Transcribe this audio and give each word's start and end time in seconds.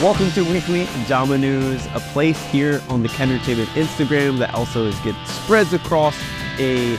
Welcome 0.00 0.30
to 0.30 0.44
Weekly 0.44 0.86
Dama 1.08 1.36
News, 1.36 1.84
a 1.86 1.98
place 1.98 2.40
here 2.52 2.80
on 2.88 3.02
the 3.02 3.08
Kendertainment 3.08 3.66
Instagram 3.74 4.38
that 4.38 4.54
also 4.54 4.86
is 4.86 4.96
get 5.00 5.16
spreads 5.26 5.72
across 5.72 6.16
a 6.60 6.96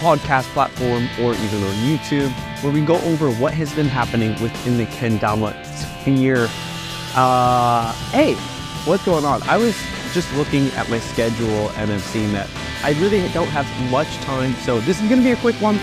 podcast 0.00 0.42
platform 0.52 1.08
or 1.18 1.32
even 1.32 1.64
on 1.64 1.74
YouTube, 1.76 2.30
where 2.62 2.70
we 2.70 2.84
go 2.84 2.96
over 2.96 3.30
what 3.32 3.54
has 3.54 3.74
been 3.74 3.86
happening 3.86 4.32
within 4.42 4.76
the 4.76 4.84
kendama 4.84 5.54
sphere. 5.74 6.46
Uh, 7.14 7.90
hey, 8.10 8.34
what's 8.84 9.06
going 9.06 9.24
on? 9.24 9.42
I 9.44 9.56
was 9.56 9.74
just 10.12 10.30
looking 10.34 10.66
at 10.72 10.90
my 10.90 10.98
schedule 10.98 11.70
and 11.76 11.90
I'm 11.90 12.00
seeing 12.00 12.34
that 12.34 12.50
I 12.84 12.90
really 13.00 13.26
don't 13.32 13.48
have 13.48 13.66
much 13.90 14.14
time, 14.18 14.52
so 14.56 14.78
this 14.80 15.00
is 15.00 15.08
going 15.08 15.22
to 15.22 15.26
be 15.26 15.32
a 15.32 15.36
quick 15.36 15.56
one. 15.56 15.78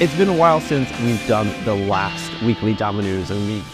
It's 0.00 0.14
been 0.14 0.28
a 0.28 0.36
while 0.36 0.60
since 0.60 0.88
we've 1.00 1.26
done 1.26 1.52
the 1.64 1.74
last 1.74 2.40
weekly 2.44 2.74
Dama 2.74 3.02
News, 3.02 3.32
and 3.32 3.44
we 3.48 3.64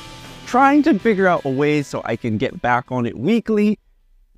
trying 0.54 0.84
to 0.84 0.96
figure 1.00 1.26
out 1.26 1.44
a 1.44 1.50
way 1.50 1.82
so 1.82 2.00
I 2.04 2.14
can 2.14 2.38
get 2.38 2.62
back 2.62 2.92
on 2.92 3.06
it 3.06 3.18
weekly. 3.18 3.76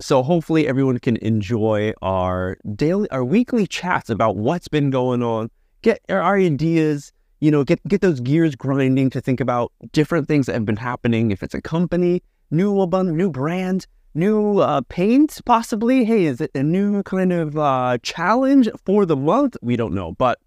So 0.00 0.22
hopefully 0.22 0.66
everyone 0.66 0.98
can 0.98 1.18
enjoy 1.18 1.92
our 2.00 2.56
daily, 2.74 3.06
our 3.10 3.22
weekly 3.22 3.66
chats 3.66 4.08
about 4.08 4.38
what's 4.38 4.66
been 4.66 4.88
going 4.88 5.22
on, 5.22 5.50
get 5.82 6.00
our 6.08 6.24
ideas, 6.24 7.12
you 7.40 7.50
know, 7.50 7.64
get 7.64 7.86
get 7.86 8.00
those 8.00 8.20
gears 8.20 8.54
grinding 8.54 9.10
to 9.10 9.20
think 9.20 9.40
about 9.40 9.74
different 9.92 10.26
things 10.26 10.46
that 10.46 10.54
have 10.54 10.64
been 10.64 10.78
happening. 10.78 11.32
If 11.32 11.42
it's 11.42 11.52
a 11.52 11.60
company, 11.60 12.22
new 12.50 12.78
album, 12.78 13.14
new 13.14 13.28
brand, 13.28 13.86
new 14.14 14.60
uh, 14.60 14.80
paint, 14.88 15.38
possibly. 15.44 16.06
Hey, 16.06 16.24
is 16.24 16.40
it 16.40 16.50
a 16.54 16.62
new 16.62 17.02
kind 17.02 17.30
of 17.30 17.58
uh, 17.58 17.98
challenge 18.02 18.70
for 18.86 19.04
the 19.04 19.16
month? 19.16 19.58
We 19.60 19.76
don't 19.76 19.92
know, 19.92 20.12
but 20.12 20.38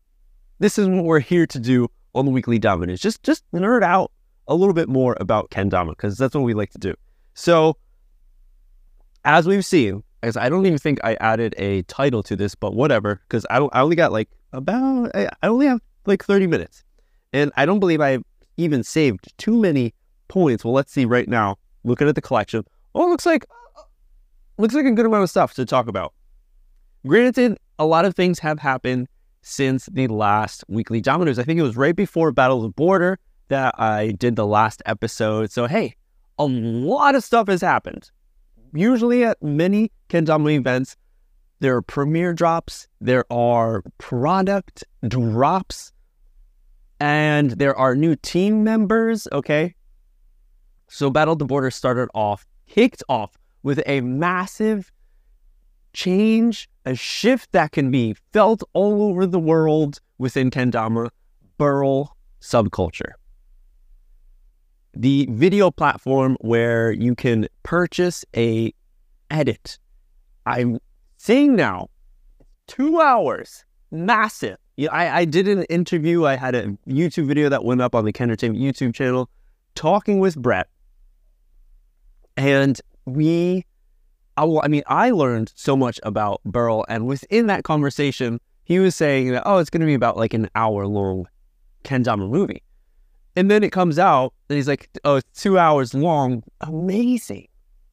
this 0.58 0.80
is 0.80 0.88
what 0.88 1.06
we're 1.06 1.20
here 1.20 1.45
to 1.45 1.59
do 1.59 1.90
on 2.16 2.25
the 2.25 2.31
weekly 2.31 2.58
Dama 2.58 2.88
News. 2.88 3.02
Just 3.02 3.22
just 3.22 3.44
nerd 3.53 3.84
out 3.84 4.12
a 4.50 4.55
little 4.55 4.73
bit 4.73 4.89
more 4.89 5.16
about 5.22 5.50
kendama 5.52 5.92
because 5.92 6.17
that's 6.17 6.36
what 6.36 6.42
we 6.42 6.53
like 6.53 6.72
to 6.72 6.78
do. 6.78 6.94
So, 7.36 7.78
as 9.23 9.47
we've 9.47 9.66
seen, 9.66 10.03
as 10.23 10.36
I 10.36 10.50
don't 10.50 10.66
even 10.66 10.80
think 10.80 11.00
I 11.03 11.14
added 11.22 11.56
a 11.58 11.83
title 11.83 12.23
to 12.23 12.36
this, 12.36 12.56
but 12.56 12.73
whatever, 12.73 13.22
because 13.28 13.45
I. 13.50 13.58
I 13.59 13.81
only 13.81 13.95
got 13.95 14.11
like 14.11 14.28
about. 14.52 15.11
I, 15.16 15.30
I 15.41 15.47
only 15.47 15.67
have 15.67 15.80
like 16.06 16.25
thirty 16.25 16.47
minutes, 16.47 16.83
and 17.31 17.52
I 17.56 17.66
don't 17.66 17.80
believe 17.80 18.02
I 18.02 18.19
even 18.58 18.83
saved 18.83 19.31
too 19.38 19.58
many 19.58 19.94
points. 20.28 20.66
Well, 20.66 20.73
let's 20.73 20.91
see 20.91 21.06
right 21.06 21.30
now. 21.30 21.58
Looking 21.86 22.09
at 22.09 22.16
the 22.16 22.22
collection, 22.22 22.66
oh, 22.94 23.06
it 23.06 23.09
looks 23.09 23.25
like 23.25 23.45
looks 24.58 24.73
like 24.73 24.86
a 24.86 24.91
good 24.91 25.06
amount 25.06 25.23
of 25.23 25.30
stuff 25.30 25.53
to 25.53 25.66
talk 25.66 25.88
about. 25.88 26.13
Granted, 27.08 27.58
a 27.78 27.86
lot 27.86 28.03
of 28.03 28.16
things 28.16 28.39
have 28.39 28.59
happened 28.59 29.08
since 29.41 29.86
the 29.86 30.08
last 30.08 30.66
weekly 30.67 31.00
Dama 31.00 31.23
News. 31.23 31.39
I 31.39 31.44
think 31.44 31.58
it 31.58 31.63
was 31.63 31.78
right 31.78 31.95
before 31.95 32.34
Battle 32.34 32.58
of 32.58 32.63
the 32.63 32.69
Border 32.69 33.17
that 33.50 33.75
I 33.80 34.11
did 34.11 34.36
the 34.36 34.47
last 34.47 34.81
episode. 34.86 35.52
So, 35.52 35.67
hey, 35.67 35.95
a 36.38 36.45
lot 36.45 37.16
of 37.16 37.23
stuff 37.23 37.47
has 37.47 37.61
happened. 37.61 38.09
Usually 38.73 39.25
at 39.25 39.41
many 39.44 39.91
Kendama 40.09 40.53
events, 40.53 40.95
there 41.59 41.75
are 41.75 41.81
premiere 41.81 42.33
drops, 42.33 42.88
there 43.02 43.25
are 43.31 43.83
product 43.97 44.86
drops, 45.08 45.91
and 47.00 47.52
there 47.52 47.75
are 47.75 47.95
new 47.95 48.16
team 48.16 48.64
members. 48.64 49.28
Okay. 49.31 49.75
So, 50.88 51.09
Battle 51.09 51.36
the 51.36 51.45
Border 51.45 51.72
started 51.72 52.09
off, 52.16 52.45
kicked 52.67 53.03
off 53.09 53.38
with 53.61 53.81
a 53.86 54.02
massive 54.02 54.91
change, 55.94 56.69
a 56.86 56.95
shift 56.95 57.52
that 57.52 57.72
can 57.72 57.91
be 57.91 58.16
felt 58.31 58.63
all 58.73 59.03
over 59.03 59.25
the 59.25 59.39
world 59.39 60.00
within 60.17 60.50
Kendama, 60.50 61.09
Birl 61.58 62.16
subculture 62.41 63.19
the 65.00 65.26
video 65.32 65.72
platform 65.72 66.36
where 66.42 66.92
you 66.92 67.16
can 67.16 67.48
purchase 67.64 68.26
a 68.36 68.74
edit. 69.32 69.80
I'm 70.46 70.80
seeing 71.16 71.56
now 71.56 71.88
two 72.68 73.00
hours, 73.00 73.64
massive. 73.92 74.58
Yeah, 74.76 74.92
I, 74.92 75.20
I 75.20 75.26
did 75.26 75.48
an 75.48 75.64
interview. 75.64 76.26
I 76.26 76.36
had 76.36 76.54
a 76.54 76.78
YouTube 76.86 77.28
video 77.28 77.48
that 77.48 77.64
went 77.64 77.82
up 77.82 77.96
on 77.96 78.04
the 78.04 78.12
Kendertainment 78.12 78.60
YouTube 78.60 78.94
channel 78.94 79.30
talking 79.74 80.20
with 80.20 80.36
Brett. 80.38 80.68
And 82.36 82.80
we, 83.06 83.66
I, 84.36 84.44
I 84.44 84.68
mean, 84.68 84.84
I 84.88 85.12
learned 85.12 85.54
so 85.56 85.78
much 85.78 86.02
about 86.04 86.42
Birl. 86.44 86.84
And 86.90 87.08
within 87.08 87.48
that 87.48 87.64
conversation, 87.64 88.42
he 88.66 88.80
was 88.80 88.98
saying 88.98 89.31
that, 89.31 89.44
oh, 89.46 89.60
it's 89.60 89.70
going 89.70 89.80
to 89.81 89.88
be 89.88 89.94
about 89.94 90.18
like 90.18 90.34
an 90.34 90.50
hour 90.56 90.86
long 90.86 91.26
Kendama 91.86 92.30
movie. 92.30 92.64
And 93.38 93.50
then 93.50 93.64
it 93.64 93.72
comes 93.72 93.98
out 93.98 94.34
and 94.50 94.56
he's 94.58 94.68
like, 94.68 94.90
oh, 95.04 95.18
it's 95.18 95.42
two 95.42 95.60
hours 95.60 95.94
long. 95.94 96.44
Amazing. 96.62 97.48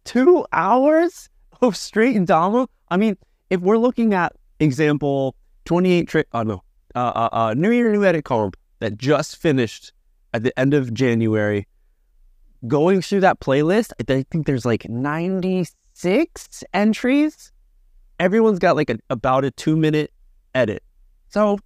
Two 0.05 0.47
hours 0.53 1.29
of 1.61 1.77
straight 1.77 2.25
Dama? 2.25 2.69
I 2.89 2.97
mean, 2.97 3.17
if 3.51 3.61
we're 3.61 3.79
looking 3.79 4.15
at 4.15 4.33
example 4.59 5.35
28 5.67 6.09
trick, 6.09 6.29
oh 6.33 6.43
no, 6.43 6.63
uh, 6.95 7.13
uh, 7.15 7.29
uh, 7.33 7.55
New 7.55 7.71
Year, 7.71 7.93
New 7.93 8.05
Edit 8.05 8.25
Comp 8.25 8.57
that 8.79 8.97
just 8.97 9.37
finished 9.37 9.93
at 10.33 10.43
the 10.43 10.59
end 10.59 10.73
of 10.73 10.95
January, 10.95 11.67
going 12.67 13.03
through 13.03 13.21
that 13.21 13.41
playlist, 13.41 13.93
I 14.09 14.25
think 14.31 14.47
there's 14.47 14.65
like 14.65 14.89
96 14.89 16.65
entries. 16.73 17.53
Everyone's 18.19 18.59
got 18.59 18.77
like 18.77 18.89
a, 18.89 18.99
about 19.11 19.45
a 19.45 19.51
two 19.51 19.77
minute 19.77 20.11
edit. 20.55 20.83
So 21.29 21.59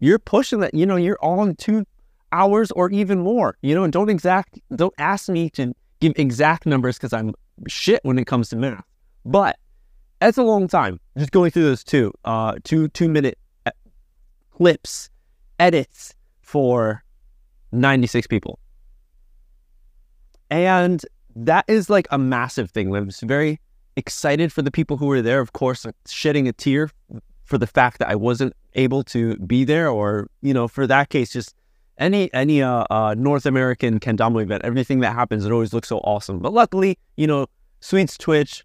you're 0.00 0.18
pushing 0.18 0.60
that, 0.60 0.74
you 0.74 0.84
know, 0.84 0.96
you're 0.96 1.18
on 1.22 1.54
two 1.56 1.86
hours 2.32 2.70
or 2.72 2.90
even 2.90 3.20
more. 3.20 3.56
You 3.62 3.74
know, 3.74 3.84
and 3.84 3.92
don't 3.92 4.08
exact 4.08 4.58
don't 4.74 4.94
ask 4.98 5.28
me 5.28 5.50
to 5.50 5.74
give 6.00 6.12
exact 6.16 6.66
numbers 6.66 6.96
because 6.96 7.12
I'm 7.12 7.34
shit 7.66 8.00
when 8.04 8.18
it 8.18 8.26
comes 8.26 8.48
to 8.50 8.56
math. 8.56 8.84
But 9.24 9.58
that's 10.20 10.38
a 10.38 10.42
long 10.42 10.68
time. 10.68 11.00
Just 11.16 11.30
going 11.30 11.50
through 11.50 11.64
those 11.64 11.84
two, 11.84 12.12
uh, 12.24 12.56
two 12.64 12.88
two 12.88 13.08
minute 13.08 13.38
uh, 13.66 13.70
clips, 14.50 15.10
edits 15.58 16.14
for 16.40 17.02
96 17.72 18.26
people. 18.26 18.58
And 20.50 21.04
that 21.36 21.64
is 21.68 21.88
like 21.88 22.08
a 22.10 22.18
massive 22.18 22.70
thing. 22.70 22.94
I 22.94 23.00
was 23.00 23.20
very 23.20 23.60
excited 23.96 24.52
for 24.52 24.62
the 24.62 24.70
people 24.70 24.96
who 24.96 25.06
were 25.06 25.22
there. 25.22 25.40
Of 25.40 25.52
course, 25.52 25.86
shedding 26.08 26.48
a 26.48 26.52
tear 26.52 26.90
for 27.44 27.58
the 27.58 27.66
fact 27.66 27.98
that 27.98 28.08
I 28.08 28.16
wasn't 28.16 28.54
able 28.74 29.04
to 29.04 29.36
be 29.36 29.64
there, 29.64 29.88
or 29.88 30.28
you 30.42 30.54
know, 30.54 30.68
for 30.68 30.86
that 30.86 31.08
case, 31.08 31.32
just 31.32 31.54
any 32.00 32.32
any 32.34 32.62
uh, 32.62 32.84
uh, 32.90 33.14
North 33.16 33.46
American 33.46 34.00
kendama 34.00 34.42
event, 34.42 34.64
everything 34.64 35.00
that 35.00 35.14
happens, 35.14 35.44
it 35.44 35.52
always 35.52 35.72
looks 35.72 35.88
so 35.88 35.98
awesome. 35.98 36.40
But 36.40 36.52
luckily, 36.52 36.98
you 37.16 37.26
know, 37.26 37.46
Sweets 37.80 38.18
Twitch, 38.18 38.64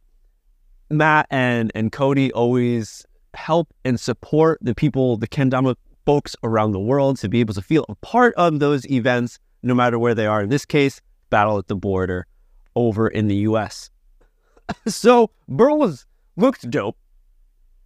Matt 0.90 1.28
and 1.30 1.72
and 1.76 1.92
Cody 1.92 2.32
always 2.32 3.06
help 3.36 3.68
and 3.84 4.00
support 4.00 4.58
the 4.62 4.74
people, 4.74 5.18
the 5.18 5.28
kendama 5.28 5.76
folks 6.06 6.36
around 6.44 6.72
the 6.72 6.80
world 6.80 7.18
to 7.18 7.30
be 7.30 7.40
able 7.40 7.54
to 7.54 7.62
feel 7.62 7.86
a 7.90 7.96
part 7.96 8.34
of 8.36 8.60
those 8.60 8.90
events, 8.90 9.38
no 9.62 9.76
matter 9.76 10.00
where 10.00 10.16
they 10.16 10.26
are. 10.26 10.42
In 10.42 10.50
this 10.50 10.66
case, 10.66 11.02
Battle 11.30 11.58
at 11.58 11.68
the 11.68 11.76
Border 11.76 12.26
over 12.76 13.08
in 13.08 13.28
the 13.28 13.36
U.S. 13.38 13.90
so 14.88 15.32
Birl 15.50 15.78
was 15.78 16.06
looked 16.38 16.70
dope. 16.70 16.98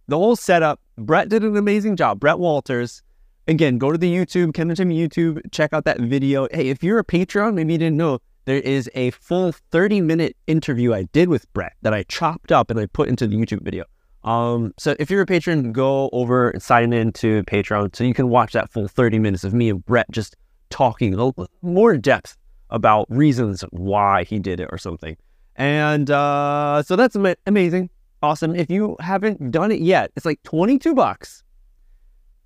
The 0.06 0.18
whole 0.18 0.36
setup, 0.36 0.80
Brett 0.98 1.28
did 1.28 1.44
an 1.44 1.56
amazing 1.56 1.96
job. 1.96 2.20
Brett 2.20 2.38
Walters 2.38 3.02
again, 3.50 3.78
go 3.78 3.90
to 3.90 3.98
the 3.98 4.10
YouTube, 4.10 4.52
Kendertainment 4.52 4.96
YouTube, 4.96 5.40
check 5.50 5.72
out 5.72 5.84
that 5.84 6.00
video. 6.00 6.46
Hey, 6.52 6.68
if 6.68 6.82
you're 6.82 7.00
a 7.00 7.04
Patreon, 7.04 7.54
maybe 7.54 7.72
you 7.72 7.78
didn't 7.78 7.96
know, 7.96 8.20
there 8.44 8.60
is 8.60 8.88
a 8.94 9.10
full 9.10 9.52
30 9.52 10.00
minute 10.00 10.36
interview 10.46 10.94
I 10.94 11.02
did 11.12 11.28
with 11.28 11.52
Brett 11.52 11.74
that 11.82 11.92
I 11.92 12.04
chopped 12.04 12.52
up 12.52 12.70
and 12.70 12.78
I 12.78 12.86
put 12.86 13.08
into 13.08 13.26
the 13.26 13.36
YouTube 13.36 13.62
video. 13.62 13.84
Um, 14.22 14.72
so 14.78 14.94
if 14.98 15.10
you're 15.10 15.22
a 15.22 15.26
patron, 15.26 15.72
go 15.72 16.08
over 16.12 16.50
and 16.50 16.62
sign 16.62 16.92
in 16.92 17.12
to 17.14 17.42
Patreon 17.44 17.94
so 17.96 18.04
you 18.04 18.14
can 18.14 18.28
watch 18.28 18.52
that 18.52 18.70
full 18.70 18.86
30 18.86 19.18
minutes 19.18 19.44
of 19.44 19.52
me 19.52 19.68
and 19.70 19.84
Brett 19.84 20.06
just 20.10 20.36
talking 20.68 21.12
a 21.12 21.16
little 21.16 21.48
more 21.62 21.96
depth 21.96 22.36
about 22.70 23.06
reasons 23.10 23.62
why 23.70 24.24
he 24.24 24.38
did 24.38 24.60
it 24.60 24.68
or 24.70 24.78
something. 24.78 25.16
And 25.56 26.08
uh, 26.10 26.82
so 26.84 26.94
that's 26.94 27.16
amazing, 27.46 27.90
awesome. 28.22 28.54
If 28.54 28.70
you 28.70 28.96
haven't 29.00 29.50
done 29.50 29.72
it 29.72 29.80
yet, 29.80 30.12
it's 30.14 30.24
like 30.24 30.40
22 30.44 30.94
bucks 30.94 31.42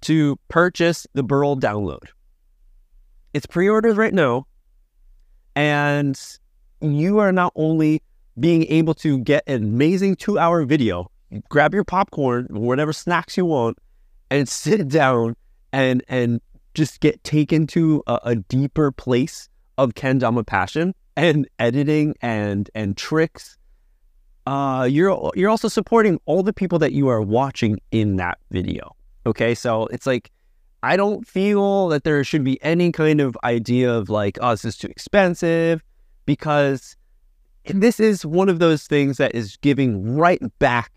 to 0.04 0.38
purchase 0.48 1.06
the 1.14 1.22
Birl 1.22 1.56
download. 1.56 2.08
It's 3.32 3.46
pre 3.46 3.68
orders 3.68 3.96
right 3.96 4.14
now. 4.14 4.46
And 5.56 6.20
you 6.80 7.18
are 7.18 7.32
not 7.32 7.52
only 7.56 8.02
being 8.38 8.64
able 8.66 8.94
to 8.94 9.18
get 9.18 9.44
an 9.46 9.62
amazing 9.62 10.16
two 10.16 10.38
hour 10.38 10.64
video, 10.64 11.10
grab 11.48 11.74
your 11.74 11.84
popcorn, 11.84 12.46
whatever 12.50 12.92
snacks 12.92 13.36
you 13.36 13.44
want, 13.44 13.78
and 14.30 14.48
sit 14.64 14.88
down 14.88 15.36
and 15.72 16.02
and 16.08 16.40
just 16.74 17.00
get 17.00 17.22
taken 17.24 17.66
to 17.68 18.02
a, 18.06 18.20
a 18.24 18.36
deeper 18.36 18.90
place 18.90 19.48
of 19.78 19.94
kendama 19.94 20.46
passion 20.46 20.94
and 21.16 21.48
editing 21.58 22.14
and 22.20 22.70
and 22.74 22.96
tricks. 22.96 23.56
Uh, 24.46 24.86
you're 24.90 25.32
you're 25.34 25.50
also 25.50 25.68
supporting 25.68 26.20
all 26.26 26.42
the 26.42 26.52
people 26.52 26.78
that 26.78 26.92
you 26.92 27.08
are 27.08 27.22
watching 27.22 27.80
in 27.90 28.16
that 28.16 28.38
video. 28.50 28.94
Okay, 29.26 29.54
so 29.54 29.86
it's 29.86 30.06
like 30.06 30.30
I 30.82 30.96
don't 30.96 31.26
feel 31.26 31.88
that 31.88 32.04
there 32.04 32.22
should 32.24 32.44
be 32.44 32.62
any 32.62 32.92
kind 32.92 33.20
of 33.20 33.36
idea 33.42 33.92
of 33.92 34.10
like, 34.10 34.38
oh, 34.42 34.50
this 34.50 34.66
is 34.66 34.76
too 34.76 34.88
expensive, 34.88 35.82
because 36.26 36.94
this 37.66 37.98
is 37.98 38.26
one 38.26 38.50
of 38.50 38.58
those 38.58 38.86
things 38.86 39.16
that 39.16 39.34
is 39.34 39.56
giving 39.56 40.14
right 40.14 40.42
back 40.58 40.92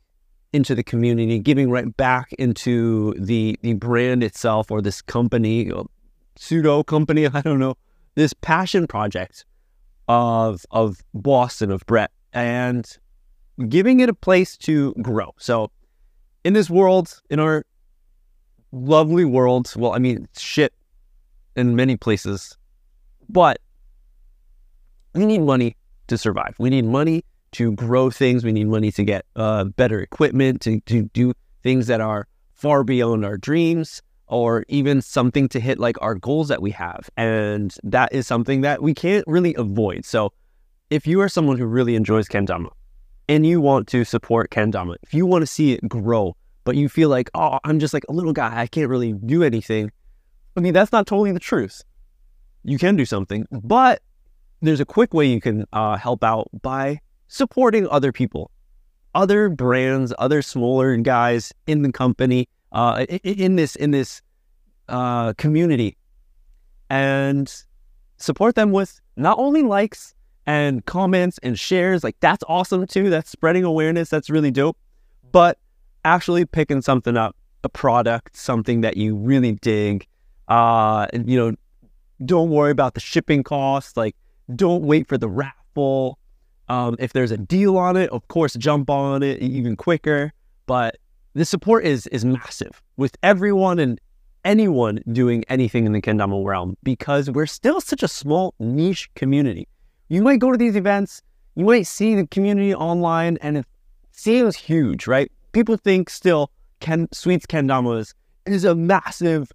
into 0.51 0.75
the 0.75 0.83
community, 0.83 1.39
giving 1.39 1.69
right 1.69 1.95
back 1.95 2.33
into 2.33 3.13
the 3.13 3.57
the 3.61 3.73
brand 3.73 4.23
itself 4.23 4.71
or 4.71 4.81
this 4.81 5.01
company, 5.01 5.71
pseudo 6.35 6.83
company, 6.83 7.27
I 7.33 7.41
don't 7.41 7.59
know, 7.59 7.75
this 8.15 8.33
passion 8.33 8.87
project 8.87 9.45
of 10.07 10.65
of 10.71 10.97
Boston 11.13 11.71
of 11.71 11.85
Brett 11.85 12.11
and 12.33 12.97
giving 13.69 13.99
it 13.99 14.09
a 14.09 14.13
place 14.13 14.57
to 14.57 14.93
grow. 15.01 15.33
So 15.37 15.71
in 16.43 16.53
this 16.53 16.69
world, 16.69 17.21
in 17.29 17.39
our 17.39 17.65
lovely 18.71 19.25
world, 19.25 19.71
well, 19.75 19.93
I 19.93 19.99
mean, 19.99 20.27
shit 20.37 20.73
in 21.55 21.75
many 21.75 21.97
places, 21.97 22.57
but 23.29 23.59
we 25.13 25.25
need 25.25 25.41
money 25.41 25.75
to 26.07 26.17
survive. 26.17 26.55
We 26.59 26.69
need 26.69 26.85
money 26.85 27.23
to 27.53 27.71
grow 27.73 28.09
things. 28.09 28.43
We 28.43 28.51
need 28.51 28.67
money 28.67 28.91
to 28.91 29.03
get 29.03 29.25
uh, 29.35 29.65
better 29.65 29.99
equipment, 30.01 30.61
to, 30.61 30.79
to 30.81 31.03
do 31.13 31.33
things 31.63 31.87
that 31.87 32.01
are 32.01 32.27
far 32.53 32.83
beyond 32.83 33.25
our 33.25 33.37
dreams, 33.37 34.01
or 34.27 34.65
even 34.67 35.01
something 35.01 35.47
to 35.49 35.59
hit 35.59 35.79
like 35.79 35.95
our 36.01 36.15
goals 36.15 36.49
that 36.49 36.61
we 36.61 36.71
have. 36.71 37.09
And 37.15 37.73
that 37.83 38.13
is 38.13 38.27
something 38.27 38.61
that 38.61 38.81
we 38.81 38.93
can't 38.93 39.23
really 39.27 39.55
avoid. 39.55 40.05
So 40.05 40.33
if 40.89 41.07
you 41.07 41.21
are 41.21 41.29
someone 41.29 41.57
who 41.57 41.65
really 41.65 41.95
enjoys 41.95 42.27
Kendama 42.27 42.69
and 43.29 43.45
you 43.45 43.61
want 43.61 43.87
to 43.89 44.03
support 44.03 44.51
Kendama, 44.51 44.95
if 45.01 45.13
you 45.13 45.25
want 45.25 45.43
to 45.43 45.47
see 45.47 45.73
it 45.73 45.87
grow, 45.87 46.35
but 46.67 46.75
you 46.75 46.89
feel 46.89 47.07
like, 47.07 47.29
oh, 47.33 47.59
I'm 47.63 47.79
just 47.79 47.93
like 47.93 48.03
a 48.09 48.11
little 48.11 48.33
guy, 48.33 48.59
I 48.59 48.67
can't 48.67 48.89
really 48.89 49.13
do 49.13 49.41
anything. 49.41 49.89
I 50.57 50.59
mean, 50.59 50.73
that's 50.73 50.91
not 50.91 51.07
totally 51.07 51.31
the 51.31 51.39
truth. 51.39 51.81
You 52.65 52.77
can 52.77 52.97
do 52.97 53.05
something, 53.05 53.47
but 53.49 54.01
there's 54.61 54.81
a 54.81 54.85
quick 54.85 55.13
way 55.13 55.27
you 55.27 55.39
can 55.39 55.65
uh, 55.71 55.95
help 55.95 56.25
out 56.25 56.49
by 56.61 56.99
supporting 57.29 57.87
other 57.87 58.11
people, 58.11 58.51
other 59.15 59.47
brands, 59.47 60.13
other 60.19 60.41
smaller 60.41 60.97
guys 60.97 61.53
in 61.67 61.83
the 61.83 61.91
company, 61.93 62.49
uh, 62.73 63.05
in 63.23 63.55
this 63.55 63.77
in 63.77 63.91
this 63.91 64.21
uh, 64.89 65.31
community, 65.37 65.95
and 66.89 67.63
support 68.17 68.55
them 68.55 68.73
with 68.73 68.99
not 69.15 69.39
only 69.39 69.63
likes 69.63 70.13
and 70.45 70.85
comments 70.85 71.39
and 71.43 71.57
shares. 71.57 72.03
Like 72.03 72.17
that's 72.19 72.43
awesome 72.49 72.85
too. 72.87 73.09
That's 73.09 73.29
spreading 73.29 73.63
awareness. 73.63 74.09
That's 74.09 74.29
really 74.29 74.51
dope. 74.51 74.77
But 75.31 75.59
actually 76.07 76.45
picking 76.45 76.81
something 76.81 77.17
up, 77.17 77.35
a 77.63 77.69
product, 77.69 78.37
something 78.37 78.81
that 78.81 78.95
you 78.97 79.15
really 79.15 79.53
dig. 79.53 80.07
Uh, 80.47 81.07
and, 81.11 81.29
you 81.29 81.37
know, 81.37 81.55
don't 82.25 82.49
worry 82.49 82.71
about 82.71 82.93
the 82.93 82.99
shipping 82.99 83.43
costs. 83.43 83.97
Like 83.97 84.15
don't 84.55 84.83
wait 84.83 85.07
for 85.07 85.17
the 85.17 85.27
raffle. 85.27 86.17
Um, 86.69 86.95
if 86.99 87.13
there's 87.13 87.31
a 87.31 87.37
deal 87.37 87.77
on 87.77 87.97
it, 87.97 88.09
of 88.11 88.27
course, 88.29 88.53
jump 88.53 88.89
on 88.89 89.21
it 89.21 89.41
even 89.41 89.75
quicker. 89.75 90.33
But 90.65 90.97
the 91.33 91.45
support 91.45 91.85
is 91.85 92.07
is 92.07 92.25
massive 92.25 92.81
with 92.95 93.15
everyone 93.21 93.79
and 93.79 93.99
anyone 94.43 94.99
doing 95.11 95.43
anything 95.49 95.85
in 95.85 95.91
the 95.91 96.01
kendama 96.01 96.43
realm 96.43 96.77
because 96.83 97.29
we're 97.29 97.45
still 97.45 97.81
such 97.81 98.01
a 98.01 98.07
small 98.07 98.53
niche 98.59 99.09
community. 99.15 99.67
You 100.09 100.21
might 100.21 100.39
go 100.39 100.51
to 100.51 100.57
these 100.57 100.75
events, 100.75 101.21
you 101.55 101.65
might 101.65 101.85
see 101.85 102.15
the 102.15 102.25
community 102.27 102.73
online, 102.73 103.37
and 103.41 103.57
it 103.57 103.65
seems 104.11 104.55
huge, 104.55 105.05
right? 105.05 105.31
People 105.51 105.77
think 105.77 106.09
still 106.09 106.51
Ken 106.79 107.07
Sweets 107.11 107.45
Kendamas 107.45 108.13
is 108.45 108.63
a 108.63 108.75
massive, 108.75 109.51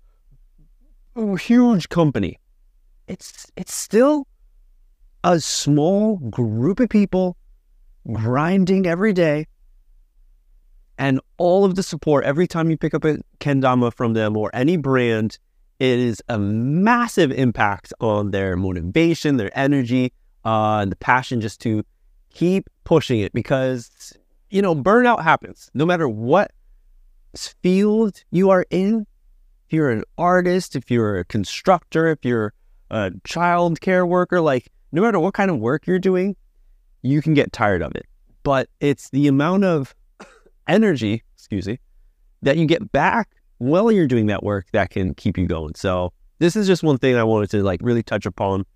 huge 1.38 1.88
company. 1.88 2.38
It's 3.08 3.50
it's 3.56 3.74
still 3.74 4.26
a 5.24 5.40
small 5.40 6.16
group 6.16 6.80
of 6.80 6.88
people 6.88 7.36
grinding 8.12 8.86
every 8.86 9.12
day 9.12 9.46
and 10.98 11.20
all 11.36 11.64
of 11.64 11.76
the 11.76 11.82
support 11.82 12.24
every 12.24 12.46
time 12.46 12.70
you 12.70 12.76
pick 12.76 12.94
up 12.94 13.04
a 13.04 13.18
kendama 13.38 13.92
from 13.92 14.14
them 14.14 14.36
or 14.36 14.50
any 14.54 14.76
brand 14.76 15.38
it 15.78 15.98
is 15.98 16.22
a 16.28 16.38
massive 16.38 17.30
impact 17.30 17.92
on 18.00 18.32
their 18.32 18.56
motivation 18.56 19.36
their 19.36 19.56
energy 19.56 20.12
uh, 20.44 20.84
the 20.84 20.96
passion 20.96 21.40
just 21.40 21.60
to 21.60 21.84
keep 22.34 22.68
pushing 22.82 23.20
it 23.20 23.32
because 23.32 24.16
you 24.52 24.62
know 24.62 24.74
burnout 24.74 25.22
happens 25.22 25.70
no 25.74 25.86
matter 25.86 26.08
what 26.08 26.52
field 27.62 28.22
you 28.30 28.50
are 28.50 28.66
in 28.70 29.06
if 29.66 29.72
you're 29.72 29.90
an 29.90 30.04
artist 30.18 30.76
if 30.76 30.90
you're 30.90 31.18
a 31.18 31.24
constructor 31.24 32.08
if 32.08 32.24
you're 32.24 32.52
a 32.90 33.10
child 33.24 33.80
care 33.80 34.04
worker 34.04 34.40
like 34.40 34.70
no 34.92 35.00
matter 35.00 35.18
what 35.18 35.34
kind 35.34 35.50
of 35.50 35.58
work 35.58 35.86
you're 35.86 35.98
doing, 35.98 36.36
you 37.00 37.22
can 37.22 37.34
get 37.34 37.52
tired 37.52 37.82
of 37.82 37.94
it. 37.96 38.06
But 38.42 38.68
it's 38.80 39.10
the 39.10 39.26
amount 39.26 39.64
of 39.64 39.94
energy, 40.68 41.22
excuse 41.34 41.66
me, 41.66 41.80
that 42.42 42.58
you 42.58 42.66
get 42.66 42.92
back 42.92 43.30
while 43.58 43.90
you're 43.90 44.06
doing 44.06 44.26
that 44.26 44.42
work 44.42 44.66
that 44.72 44.90
can 44.90 45.14
keep 45.14 45.38
you 45.38 45.46
going. 45.46 45.74
So 45.74 46.12
this 46.38 46.54
is 46.54 46.66
just 46.66 46.82
one 46.82 46.98
thing 46.98 47.16
I 47.16 47.24
wanted 47.24 47.50
to 47.50 47.62
like 47.62 47.80
really 47.82 48.02
touch 48.02 48.26
upon 48.26 48.66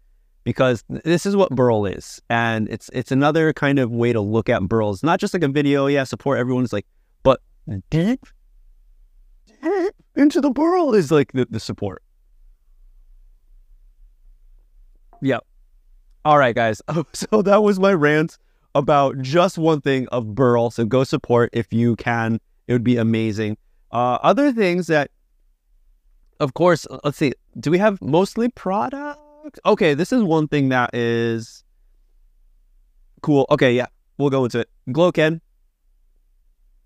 because 0.47 0.85
this 0.89 1.27
is 1.27 1.35
what 1.35 1.51
Birl 1.51 1.87
is. 1.87 2.23
And 2.31 2.69
it's 2.69 2.89
it's 2.93 3.11
another 3.11 3.53
kind 3.53 3.81
of 3.81 3.91
way 3.91 4.13
to 4.13 4.21
look 4.21 4.49
at 4.49 4.63
Birl. 4.63 4.93
It's 4.93 5.03
not 5.03 5.19
just 5.19 5.35
like 5.35 5.43
a 5.43 5.49
video, 5.49 5.89
yeah, 5.89 6.05
support 6.05 6.39
everyone's 6.39 6.73
like, 6.73 6.87
but 7.25 7.41
deep, 7.91 8.25
deep 9.61 9.93
into 10.15 10.41
the 10.41 10.51
Birl 10.51 10.95
is 10.95 11.11
like 11.11 11.33
the, 11.33 11.49
the 11.51 11.59
support. 11.59 12.01
Yep. 15.21 15.45
All 16.25 16.39
right, 16.39 16.55
guys. 16.55 16.81
So 17.13 17.43
that 17.43 17.65
was 17.65 17.81
my 17.81 17.93
rant 17.93 18.39
about 18.77 19.21
just 19.23 19.59
one 19.59 19.81
thing 19.81 20.07
of 20.13 20.37
Birl. 20.37 20.71
So 20.71 20.85
go 20.85 21.03
support 21.03 21.51
if 21.55 21.73
you 21.73 21.97
can. 21.97 22.39
It 22.69 22.73
would 22.73 22.85
be 22.85 22.99
amazing. 22.99 23.57
Uh, 23.91 24.19
other 24.23 24.53
things 24.53 24.87
that, 24.87 25.11
of 26.39 26.55
course, 26.55 26.87
let's 27.03 27.19
see. 27.19 27.33
Do 27.59 27.73
we 27.73 27.79
have 27.79 28.01
mostly 28.01 28.49
products? 28.49 29.26
Okay, 29.65 29.95
this 29.95 30.13
is 30.13 30.23
one 30.23 30.49
thing 30.49 30.71
that 30.71 30.91
is 30.95 31.65
cool. 33.23 33.47
Okay, 33.51 33.75
yeah, 33.75 33.87
we'll 34.19 34.31
go 34.31 34.45
into 34.45 34.61
it. 34.61 34.71
Gloken. 34.89 35.41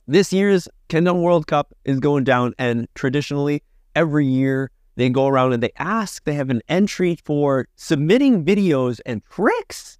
This 0.06 0.32
year's 0.32 0.68
Kendama 0.88 1.22
World 1.22 1.46
Cup 1.46 1.72
is 1.84 2.00
going 2.00 2.24
down, 2.24 2.54
and 2.58 2.88
traditionally, 2.94 3.62
every 3.94 4.26
year 4.26 4.70
they 4.96 5.08
go 5.08 5.26
around 5.26 5.52
and 5.52 5.62
they 5.62 5.72
ask, 5.78 6.24
they 6.24 6.34
have 6.34 6.50
an 6.50 6.60
entry 6.68 7.16
for 7.24 7.66
submitting 7.76 8.44
videos 8.44 9.00
and 9.06 9.22
tricks 9.30 9.98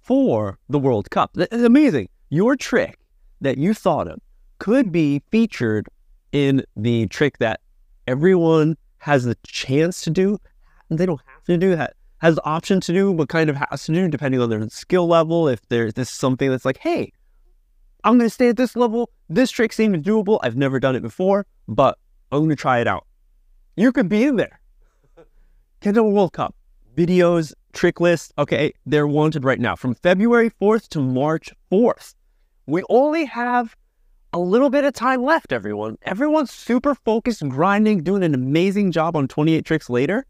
for 0.00 0.58
the 0.68 0.78
World 0.78 1.10
Cup. 1.10 1.30
That's 1.34 1.52
amazing. 1.52 2.08
Your 2.28 2.56
trick 2.56 2.98
that 3.40 3.56
you 3.56 3.72
thought 3.72 4.08
of 4.08 4.18
could 4.58 4.90
be 4.90 5.22
featured 5.30 5.86
in 6.32 6.64
the 6.76 7.06
trick 7.06 7.38
that 7.38 7.60
everyone 8.06 8.76
has 8.98 9.24
the 9.24 9.36
chance 9.44 10.02
to 10.02 10.10
do. 10.10 10.38
They 10.90 11.06
don't 11.06 11.20
have 11.26 11.44
to 11.44 11.56
do 11.56 11.76
that. 11.76 11.94
Has 12.22 12.36
the 12.36 12.44
option 12.44 12.80
to 12.80 12.92
do, 12.92 13.12
but 13.12 13.28
kind 13.28 13.50
of 13.50 13.56
has 13.56 13.84
to 13.84 13.92
do 13.92 14.08
depending 14.08 14.40
on 14.40 14.48
their 14.48 14.66
skill 14.68 15.06
level. 15.06 15.48
If 15.48 15.60
there's 15.68 15.94
this 15.94 16.08
something 16.08 16.50
that's 16.50 16.64
like, 16.64 16.78
hey, 16.78 17.12
I'm 18.04 18.16
going 18.16 18.28
to 18.28 18.34
stay 18.34 18.48
at 18.48 18.56
this 18.56 18.76
level. 18.76 19.10
This 19.28 19.50
trick 19.50 19.72
seems 19.72 19.98
doable. 19.98 20.38
I've 20.42 20.56
never 20.56 20.80
done 20.80 20.96
it 20.96 21.02
before, 21.02 21.46
but 21.68 21.98
I'm 22.30 22.38
going 22.38 22.50
to 22.50 22.56
try 22.56 22.78
it 22.78 22.86
out. 22.86 23.06
You 23.76 23.92
could 23.92 24.08
be 24.08 24.24
in 24.24 24.36
there. 24.36 24.60
Kendama 25.82 26.10
World 26.10 26.32
Cup 26.32 26.54
videos, 26.96 27.52
trick 27.72 28.00
list. 28.00 28.32
Okay, 28.38 28.72
they're 28.86 29.06
wanted 29.06 29.44
right 29.44 29.60
now 29.60 29.76
from 29.76 29.94
February 29.94 30.50
4th 30.60 30.88
to 30.88 31.00
March 31.00 31.50
4th. 31.70 32.14
We 32.66 32.82
only 32.88 33.24
have 33.24 33.76
a 34.32 34.38
little 34.38 34.70
bit 34.70 34.84
of 34.84 34.94
time 34.94 35.22
left, 35.22 35.52
everyone. 35.52 35.98
Everyone's 36.02 36.50
super 36.50 36.94
focused, 36.94 37.46
grinding, 37.48 38.02
doing 38.02 38.22
an 38.22 38.34
amazing 38.34 38.92
job 38.92 39.16
on 39.16 39.28
28 39.28 39.64
tricks 39.64 39.90
later. 39.90 40.26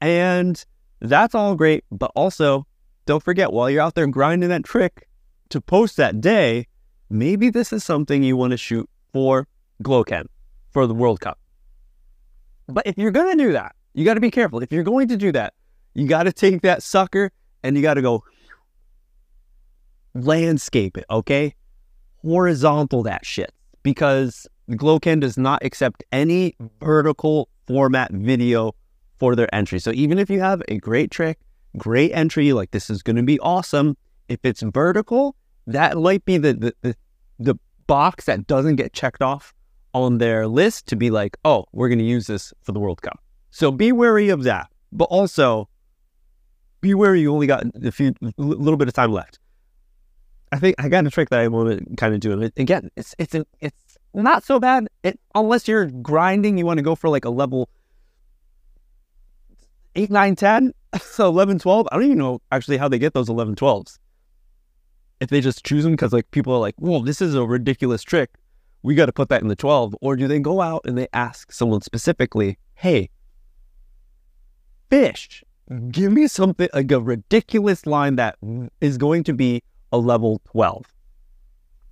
And 0.00 0.64
that's 1.08 1.34
all 1.34 1.54
great. 1.54 1.84
But 1.90 2.10
also, 2.14 2.66
don't 3.06 3.22
forget 3.22 3.52
while 3.52 3.70
you're 3.70 3.82
out 3.82 3.94
there 3.94 4.06
grinding 4.06 4.48
that 4.48 4.64
trick 4.64 5.08
to 5.50 5.60
post 5.60 5.96
that 5.96 6.20
day, 6.20 6.66
maybe 7.10 7.50
this 7.50 7.72
is 7.72 7.84
something 7.84 8.22
you 8.22 8.36
want 8.36 8.52
to 8.52 8.56
shoot 8.56 8.88
for 9.12 9.46
Gloken 9.82 10.26
for 10.70 10.86
the 10.86 10.94
World 10.94 11.20
Cup. 11.20 11.38
But 12.66 12.86
if 12.86 12.96
you're 12.96 13.10
going 13.10 13.36
to 13.36 13.44
do 13.44 13.52
that, 13.52 13.74
you 13.92 14.04
got 14.04 14.14
to 14.14 14.20
be 14.20 14.30
careful. 14.30 14.60
If 14.60 14.72
you're 14.72 14.84
going 14.84 15.08
to 15.08 15.16
do 15.16 15.30
that, 15.32 15.54
you 15.94 16.08
got 16.08 16.24
to 16.24 16.32
take 16.32 16.62
that 16.62 16.82
sucker 16.82 17.30
and 17.62 17.76
you 17.76 17.82
got 17.82 17.94
to 17.94 18.02
go 18.02 18.24
landscape 20.14 20.96
it, 20.96 21.04
okay? 21.10 21.54
Horizontal 22.22 23.02
that 23.02 23.26
shit 23.26 23.52
because 23.82 24.46
Gloken 24.70 25.20
does 25.20 25.36
not 25.36 25.64
accept 25.64 26.02
any 26.10 26.56
vertical 26.80 27.48
format 27.66 28.10
video 28.12 28.74
for 29.24 29.34
their 29.34 29.52
entry. 29.54 29.78
So 29.78 29.90
even 29.92 30.18
if 30.18 30.28
you 30.28 30.40
have 30.40 30.62
a 30.68 30.76
great 30.76 31.10
trick, 31.10 31.38
great 31.78 32.12
entry, 32.12 32.52
like 32.52 32.72
this 32.72 32.90
is 32.90 33.02
going 33.02 33.16
to 33.16 33.22
be 33.22 33.40
awesome, 33.40 33.96
if 34.28 34.38
it's 34.42 34.60
vertical, 34.60 35.34
that 35.66 35.96
might 35.96 36.26
be 36.26 36.36
the, 36.36 36.52
the, 36.52 36.74
the, 36.82 36.96
the 37.38 37.54
box 37.86 38.26
that 38.26 38.46
doesn't 38.46 38.76
get 38.76 38.92
checked 38.92 39.22
off 39.22 39.54
on 39.94 40.18
their 40.18 40.46
list 40.46 40.88
to 40.88 40.96
be 40.96 41.10
like, 41.10 41.38
oh, 41.42 41.64
we're 41.72 41.88
going 41.88 42.00
to 42.00 42.04
use 42.04 42.26
this 42.26 42.52
for 42.60 42.72
the 42.72 42.78
World 42.78 43.00
Cup. 43.00 43.18
So 43.48 43.70
be 43.70 43.92
wary 43.92 44.28
of 44.28 44.42
that. 44.42 44.68
But 44.92 45.04
also, 45.04 45.70
be 46.82 46.92
wary 46.92 47.22
you 47.22 47.32
only 47.32 47.46
got 47.46 47.64
a 47.82 47.92
few, 47.92 48.12
little 48.36 48.76
bit 48.76 48.88
of 48.88 48.94
time 48.94 49.10
left. 49.10 49.38
I 50.52 50.58
think 50.58 50.74
I 50.78 50.90
got 50.90 51.06
a 51.06 51.10
trick 51.10 51.30
that 51.30 51.40
I 51.40 51.48
want 51.48 51.78
to 51.78 51.96
kind 51.96 52.12
of 52.12 52.20
do. 52.20 52.32
And 52.32 52.52
again, 52.58 52.90
it's 52.94 53.14
it's 53.18 53.34
it's 53.60 53.98
not 54.12 54.44
so 54.44 54.60
bad. 54.60 54.86
It 55.02 55.18
unless 55.34 55.66
you're 55.66 55.86
grinding, 55.86 56.58
you 56.58 56.66
want 56.66 56.76
to 56.76 56.82
go 56.82 56.94
for 56.94 57.08
like 57.08 57.24
a 57.24 57.30
level 57.30 57.70
8, 59.96 60.10
9, 60.10 60.36
10, 60.36 60.74
so 61.00 61.28
11, 61.28 61.58
12. 61.58 61.88
I 61.90 61.96
don't 61.96 62.04
even 62.04 62.18
know 62.18 62.40
actually 62.52 62.76
how 62.76 62.88
they 62.88 62.98
get 62.98 63.14
those 63.14 63.28
11, 63.28 63.54
12s. 63.56 63.98
If 65.20 65.30
they 65.30 65.40
just 65.40 65.64
choose 65.64 65.84
them 65.84 65.92
because 65.92 66.12
like 66.12 66.30
people 66.30 66.52
are 66.52 66.58
like, 66.58 66.74
whoa, 66.78 67.02
this 67.02 67.20
is 67.20 67.34
a 67.34 67.44
ridiculous 67.44 68.02
trick. 68.02 68.30
We 68.82 68.94
got 68.94 69.06
to 69.06 69.12
put 69.12 69.28
that 69.30 69.40
in 69.40 69.48
the 69.48 69.56
12. 69.56 69.96
Or 70.00 70.16
do 70.16 70.28
they 70.28 70.40
go 70.40 70.60
out 70.60 70.82
and 70.84 70.98
they 70.98 71.08
ask 71.12 71.50
someone 71.52 71.80
specifically, 71.80 72.58
hey, 72.74 73.08
fish, 74.90 75.42
mm-hmm. 75.70 75.90
give 75.90 76.12
me 76.12 76.26
something 76.26 76.68
like 76.74 76.90
a 76.90 77.00
ridiculous 77.00 77.86
line 77.86 78.16
that 78.16 78.36
mm-hmm. 78.44 78.66
is 78.80 78.98
going 78.98 79.24
to 79.24 79.32
be 79.32 79.62
a 79.92 79.98
level 79.98 80.42
12. 80.50 80.84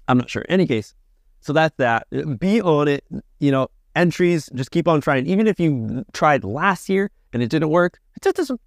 I'm 0.09 0.19
not 0.19 0.29
sure. 0.29 0.43
In 0.43 0.55
any 0.55 0.67
case, 0.67 0.95
so 1.41 1.53
that's 1.53 1.75
that. 1.77 2.07
Mm-hmm. 2.13 2.35
Be 2.35 2.61
on 2.61 2.89
it. 2.89 3.05
You 3.39 3.53
know, 3.53 3.69
entries, 3.97 4.51
just 4.55 4.71
keep 4.71 4.89
on 4.89 5.01
trying. 5.01 5.27
Even 5.27 5.47
if 5.47 5.59
you 5.59 6.05
tried 6.13 6.45
last 6.45 6.89
year 6.89 7.11
and 7.33 7.43
it 7.43 7.51
didn't 7.51 7.71
work, 7.71 8.01
just 8.23 8.37
doesn't 8.37 8.61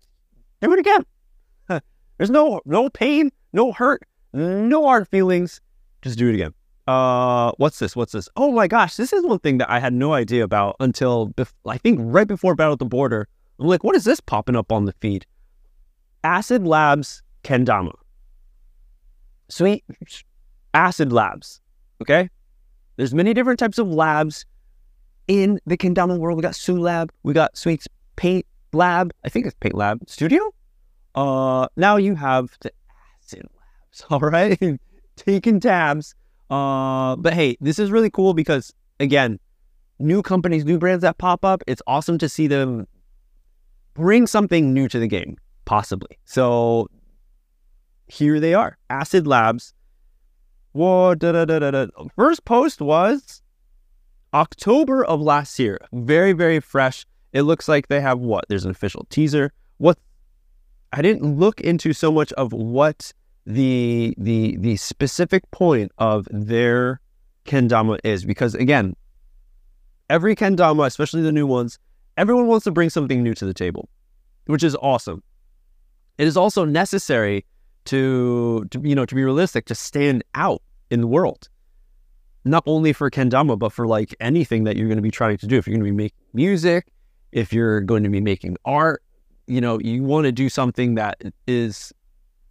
do 0.62 0.74
it 0.74 0.80
again. 0.80 1.04
There's 2.18 2.30
no 2.30 2.62
no 2.66 2.90
pain, 2.90 3.32
no 3.52 3.72
hurt, 3.72 4.04
no 4.34 4.86
hard 4.86 5.08
feelings. 5.08 5.62
Just 6.02 6.18
do 6.18 6.30
it 6.30 6.36
again. 6.36 6.54
Uh, 6.88 7.52
what's 7.58 7.80
this? 7.80 7.96
What's 7.96 8.12
this? 8.12 8.30
Oh 8.36 8.52
my 8.52 8.68
gosh, 8.68 8.96
this 8.96 9.12
is 9.12 9.24
one 9.26 9.40
thing 9.40 9.58
that 9.58 9.70
I 9.70 9.80
had 9.80 9.94
no 9.94 10.14
idea 10.14 10.44
about 10.44 10.76
until 10.80 11.30
bef- 11.30 11.54
I 11.66 11.78
think 11.78 12.00
right 12.02 12.28
before 12.28 12.56
Battle 12.56 12.74
at 12.74 12.80
the 12.80 12.86
Border. 12.86 13.28
I'm 13.60 13.68
like, 13.68 13.84
what 13.84 13.96
is 13.96 14.04
this 14.04 14.20
popping 14.20 14.56
up 14.56 14.72
on 14.72 14.86
the 14.86 14.94
feed? 15.02 15.26
Acid 16.24 16.66
Labs 16.66 17.22
Kendama. 17.44 17.94
Sweet 19.50 19.84
Acid 20.74 21.12
Labs. 21.12 21.60
Okay, 22.02 22.30
there's 22.98 23.14
many 23.14 23.34
different 23.34 23.60
types 23.60 23.78
of 23.78 23.88
labs 23.88 24.46
in 25.28 25.60
the 25.66 25.78
Kendama 25.78 26.18
world. 26.18 26.38
We 26.38 26.44
got 26.44 26.56
Sue 26.56 26.80
Lab, 26.80 27.12
we 27.24 27.34
got 27.34 27.58
Sweet's 27.58 27.88
Paint 28.16 28.46
Lab. 28.76 29.14
I 29.24 29.30
think 29.30 29.46
it's 29.46 29.56
Paint 29.60 29.76
Lab 29.76 30.02
Studio. 30.08 30.54
Uh, 31.16 31.68
now 31.78 31.96
you 31.96 32.16
have 32.16 32.58
the 32.62 32.72
Acid 33.24 33.44
Labs. 33.44 34.06
All 34.10 34.20
right, 34.20 34.80
taking 35.16 35.60
tabs. 35.60 36.16
Uh, 36.50 37.16
but 37.16 37.34
hey, 37.34 37.58
this 37.62 37.80
is 37.80 37.90
really 37.90 38.10
cool 38.10 38.34
because 38.34 38.74
again, 39.00 39.40
new 40.00 40.22
companies, 40.22 40.66
new 40.66 40.78
brands 40.78 41.02
that 41.02 41.18
pop 41.18 41.44
up. 41.44 41.64
It's 41.68 41.82
awesome 41.88 42.18
to 42.20 42.30
see 42.30 42.48
them 42.48 42.88
bring 43.94 44.28
something 44.28 44.74
new 44.74 44.88
to 44.90 45.00
the 45.00 45.08
game, 45.08 45.38
possibly. 45.66 46.20
So 46.26 46.88
here 48.08 48.40
they 48.40 48.54
are, 48.54 48.78
Acid 48.90 49.26
Labs. 49.26 49.74
Whoa, 50.74 51.16
da, 51.16 51.32
da, 51.32 51.46
da, 51.46 51.72
da. 51.72 51.88
First 52.16 52.44
post 52.44 52.82
was 52.82 53.42
October 54.34 55.06
of 55.06 55.22
last 55.22 55.58
year. 55.58 55.80
Very, 55.94 56.34
very 56.34 56.60
fresh. 56.60 57.06
It 57.36 57.44
looks 57.44 57.68
like 57.68 57.90
they 57.90 58.00
have 58.00 58.20
what? 58.20 58.46
There's 58.48 58.64
an 58.64 58.72
official 58.72 59.06
teaser. 59.10 59.52
What? 59.78 60.00
I 60.94 61.02
didn't 61.02 61.38
look 61.38 61.60
into 61.60 61.92
so 61.92 62.10
much 62.10 62.32
of 62.34 62.54
what 62.54 63.12
the 63.46 64.16
the 64.18 64.56
the 64.56 64.78
specific 64.78 65.44
point 65.52 65.92
of 65.98 66.30
their 66.32 67.02
kendama 67.44 68.00
is 68.06 68.24
because 68.24 68.56
again, 68.56 68.96
every 70.10 70.34
kendama, 70.34 70.88
especially 70.88 71.24
the 71.24 71.34
new 71.34 71.46
ones, 71.46 71.78
everyone 72.16 72.48
wants 72.48 72.64
to 72.64 72.72
bring 72.72 72.90
something 72.90 73.22
new 73.22 73.34
to 73.34 73.46
the 73.46 73.54
table, 73.54 73.90
which 74.46 74.64
is 74.64 74.74
awesome. 74.78 75.22
It 76.18 76.28
is 76.28 76.38
also 76.38 76.64
necessary 76.64 77.46
to, 77.84 78.64
to 78.72 78.80
you 78.82 78.96
know 78.96 79.06
to 79.06 79.14
be 79.14 79.26
realistic 79.26 79.66
to 79.66 79.76
stand 79.76 80.24
out 80.36 80.62
in 80.90 81.02
the 81.02 81.08
world 81.08 81.50
not 82.46 82.64
only 82.66 82.94
for 82.94 83.10
kendama 83.12 83.60
but 83.60 83.74
for 83.74 83.86
like 83.86 84.16
anything 84.20 84.64
that 84.64 84.78
you're 84.78 84.88
going 84.88 84.98
to 84.98 85.04
be 85.04 85.12
trying 85.12 85.38
to 85.38 85.46
do 85.46 85.58
if 85.58 85.68
you're 85.68 85.74
going 85.74 85.86
to 85.86 85.92
be 85.92 85.96
making 85.96 86.18
music 86.34 86.88
if 87.36 87.54
you're 87.54 87.82
going 87.82 88.02
to 88.02 88.10
be 88.10 88.20
making 88.20 88.58
art 88.66 89.04
you 89.46 89.62
know 89.62 89.80
you 89.80 90.04
want 90.04 90.26
to 90.26 90.32
do 90.32 90.50
something 90.50 90.96
that 90.96 91.22
is 91.46 91.94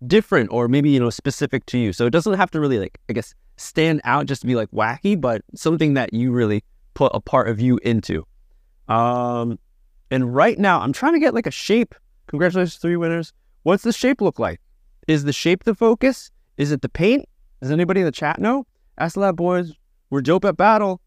different 0.07 0.49
or 0.53 0.69
maybe 0.69 0.91
you 0.91 1.01
know 1.01 1.11
specific 1.11 1.67
to 1.67 1.79
you 1.79 1.93
so 1.93 2.07
it 2.07 2.11
doesn't 2.11 2.35
have 2.35 2.51
to 2.51 2.61
really 2.61 2.79
like 2.79 2.97
i 3.09 3.13
guess 3.13 3.35
stand 3.57 4.01
out 4.05 4.27
just 4.27 4.41
to 4.43 4.47
be 4.47 4.55
like 4.55 4.71
wacky 4.71 5.21
but 5.21 5.43
something 5.57 5.95
that 5.95 6.15
you 6.15 6.31
really 6.31 6.63
put 6.95 7.11
a 7.13 7.21
part 7.21 7.49
of 7.49 7.61
you 7.61 7.81
into 7.83 8.25
um 8.89 9.59
and 10.13 10.33
right 10.33 10.61
now 10.61 10.81
i'm 10.81 10.93
trying 10.93 11.15
to 11.15 11.21
get 11.21 11.35
like 11.35 11.47
a 11.47 11.51
shape 11.51 11.95
congratulations 12.29 12.77
three 12.77 12.97
winners 12.97 13.33
what's 13.65 13.83
the 13.83 13.93
shape 13.93 14.21
look 14.21 14.39
like 14.39 14.61
is 15.07 15.25
the 15.25 15.33
shape 15.33 15.65
the 15.65 15.75
focus? 15.75 16.31
Is 16.57 16.73
it 16.73 16.83
the 16.83 16.89
paint? 16.89 17.29
Does 17.61 17.71
anybody 17.71 18.01
in 18.01 18.07
the 18.07 18.13
chat 18.13 18.41
know? 18.41 18.67
Ask 18.99 19.15
the 19.15 19.21
Lab 19.21 19.37
boys. 19.37 19.73
We're 20.11 20.23
dope 20.23 20.45
at 20.45 20.57
battle. 20.57 21.01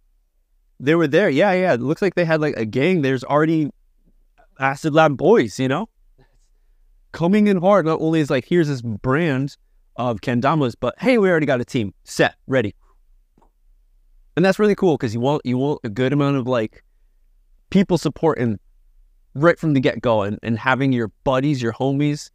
They 0.80 0.96
were 0.96 1.08
there. 1.08 1.30
Yeah, 1.30 1.54
yeah. 1.54 1.74
It 1.74 1.82
looks 1.82 2.02
like 2.02 2.16
they 2.16 2.26
had 2.26 2.42
like 2.42 2.56
a 2.58 2.66
gang. 2.66 3.02
There's 3.02 3.24
already 3.24 3.70
Acid 4.60 4.94
Lab 4.94 5.18
boys, 5.18 5.60
you 5.60 5.68
know? 5.68 5.90
Coming 7.12 7.48
in 7.48 7.58
hard. 7.58 7.86
Not 7.86 8.00
only 8.02 8.20
is 8.20 8.30
like, 8.30 8.46
here's 8.46 8.68
this 8.68 8.82
brand 8.82 9.58
of 9.96 10.22
kendamas, 10.22 10.76
but 10.80 10.94
hey, 11.00 11.18
we 11.18 11.30
already 11.30 11.46
got 11.46 11.62
a 11.62 11.66
team 11.66 11.94
set, 12.04 12.36
ready. 12.46 12.76
And 14.36 14.46
that's 14.46 14.60
really 14.60 14.76
cool 14.76 14.98
because 14.98 15.16
you 15.16 15.20
want 15.20 15.42
you 15.46 15.58
want 15.58 15.80
a 15.84 15.90
good 15.90 16.14
amount 16.14 16.38
of 16.38 16.46
like 16.48 16.84
people 17.72 17.98
support 17.98 18.38
and 18.38 18.60
right 19.34 19.58
from 19.58 19.74
the 19.74 19.80
get 19.80 20.00
go 20.00 20.22
and, 20.22 20.38
and 20.44 20.60
having 20.60 20.94
your 20.94 21.08
buddies, 21.24 21.62
your 21.62 21.74
homies 21.74 22.30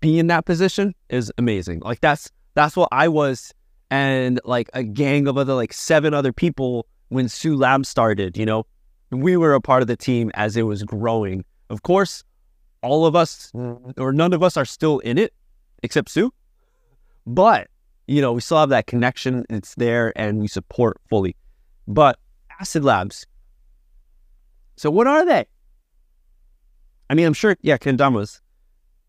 be 0.00 0.18
in 0.18 0.28
that 0.28 0.44
position 0.44 0.94
is 1.08 1.32
amazing. 1.38 1.80
Like 1.80 2.00
that's 2.00 2.30
that's 2.54 2.76
what 2.76 2.88
I 2.92 3.08
was 3.08 3.52
and 3.90 4.40
like 4.44 4.70
a 4.72 4.84
gang 4.84 5.26
of 5.26 5.36
other 5.36 5.54
like 5.54 5.72
seven 5.72 6.14
other 6.14 6.32
people 6.32 6.86
when 7.12 7.28
Sue 7.28 7.56
Lab 7.56 7.86
started, 7.86 8.36
you 8.36 8.46
know. 8.46 8.66
We 9.10 9.36
were 9.36 9.52
a 9.52 9.60
part 9.60 9.82
of 9.82 9.88
the 9.88 9.96
team 9.96 10.30
as 10.34 10.56
it 10.56 10.62
was 10.62 10.82
growing. 10.82 11.44
Of 11.68 11.82
course, 11.82 12.24
all 12.80 13.04
of 13.04 13.14
us 13.14 13.52
or 13.98 14.12
none 14.12 14.32
of 14.32 14.42
us 14.42 14.56
are 14.56 14.64
still 14.64 15.00
in 15.00 15.18
it 15.18 15.34
except 15.82 16.08
Sue. 16.08 16.32
But, 17.26 17.68
you 18.06 18.22
know, 18.22 18.32
we 18.32 18.40
still 18.40 18.58
have 18.58 18.70
that 18.70 18.86
connection. 18.86 19.44
It's 19.50 19.74
there 19.74 20.12
and 20.16 20.40
we 20.40 20.48
support 20.48 20.98
fully. 21.10 21.36
But 21.86 22.18
Acid 22.58 22.84
Labs. 22.84 23.26
So 24.76 24.90
what 24.90 25.06
are 25.06 25.26
they? 25.26 25.44
I 27.10 27.14
mean, 27.14 27.26
I'm 27.26 27.34
sure, 27.34 27.56
yeah, 27.60 27.76
Kendamas 27.76 28.40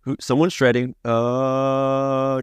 who 0.04 0.18
someone's 0.20 0.54
shredding. 0.54 0.96
Uh, 1.06 2.42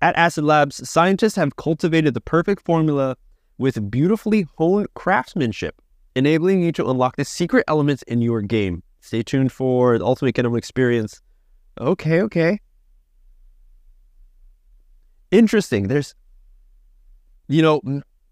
at 0.00 0.16
Acid 0.16 0.44
Labs, 0.44 0.88
scientists 0.88 1.36
have 1.36 1.56
cultivated 1.56 2.14
the 2.14 2.20
perfect 2.20 2.64
formula 2.64 3.16
with 3.58 3.90
beautifully 3.90 4.46
honed 4.56 4.88
craftsmanship, 4.94 5.80
enabling 6.14 6.62
you 6.62 6.72
to 6.72 6.88
unlock 6.88 7.16
the 7.16 7.24
secret 7.24 7.64
elements 7.68 8.02
in 8.04 8.20
your 8.20 8.42
game. 8.42 8.82
Stay 9.00 9.22
tuned 9.22 9.52
for 9.52 9.98
the 9.98 10.04
Ultimate 10.04 10.34
Kendama 10.34 10.58
Experience. 10.58 11.20
Okay, 11.80 12.22
okay. 12.22 12.60
Interesting. 15.30 15.88
There's, 15.88 16.14
you 17.48 17.62
know, 17.62 17.80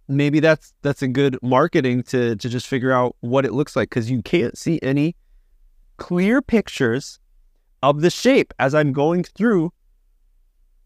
maybe 0.09 0.41
that's 0.41 0.73
that's 0.83 1.03
a 1.03 1.09
good 1.09 1.39
marketing 1.43 2.03
to 2.05 2.37
to 2.37 2.49
just 2.49 2.67
figure 2.67 2.93
out 2.93 3.17
what 3.21 3.45
it 3.45 3.53
looks 3.53 3.77
like 3.77 3.91
because 3.91 4.11
you 4.11 4.23
can't 4.23 4.57
see 4.57 4.79
any 4.83 5.17
clear 5.97 6.43
pictures 6.43 7.19
of 7.83 8.01
the 8.01 8.11
shape 8.11 8.53
as 8.59 8.75
I'm 8.75 8.93
going 8.93 9.25
through 9.25 9.73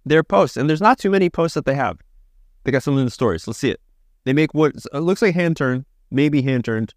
their 0.05 0.23
posts. 0.23 0.57
And 0.57 0.69
there's 0.69 0.81
not 0.81 0.99
too 0.99 1.11
many 1.11 1.31
posts 1.31 1.55
that 1.55 1.65
they 1.65 1.75
have. 1.75 1.99
They 2.65 2.73
got 2.73 2.83
some 2.83 2.99
in 2.99 3.05
the 3.05 3.11
stories. 3.11 3.47
Let's 3.47 3.59
see 3.59 3.71
it. 3.71 3.81
They 4.29 4.35
make 4.35 4.53
what 4.53 4.75
looks 4.93 5.23
like 5.23 5.35
hand 5.35 5.57
turned, 5.57 5.87
maybe 6.11 6.43
hand 6.43 6.63
turned. 6.67 6.93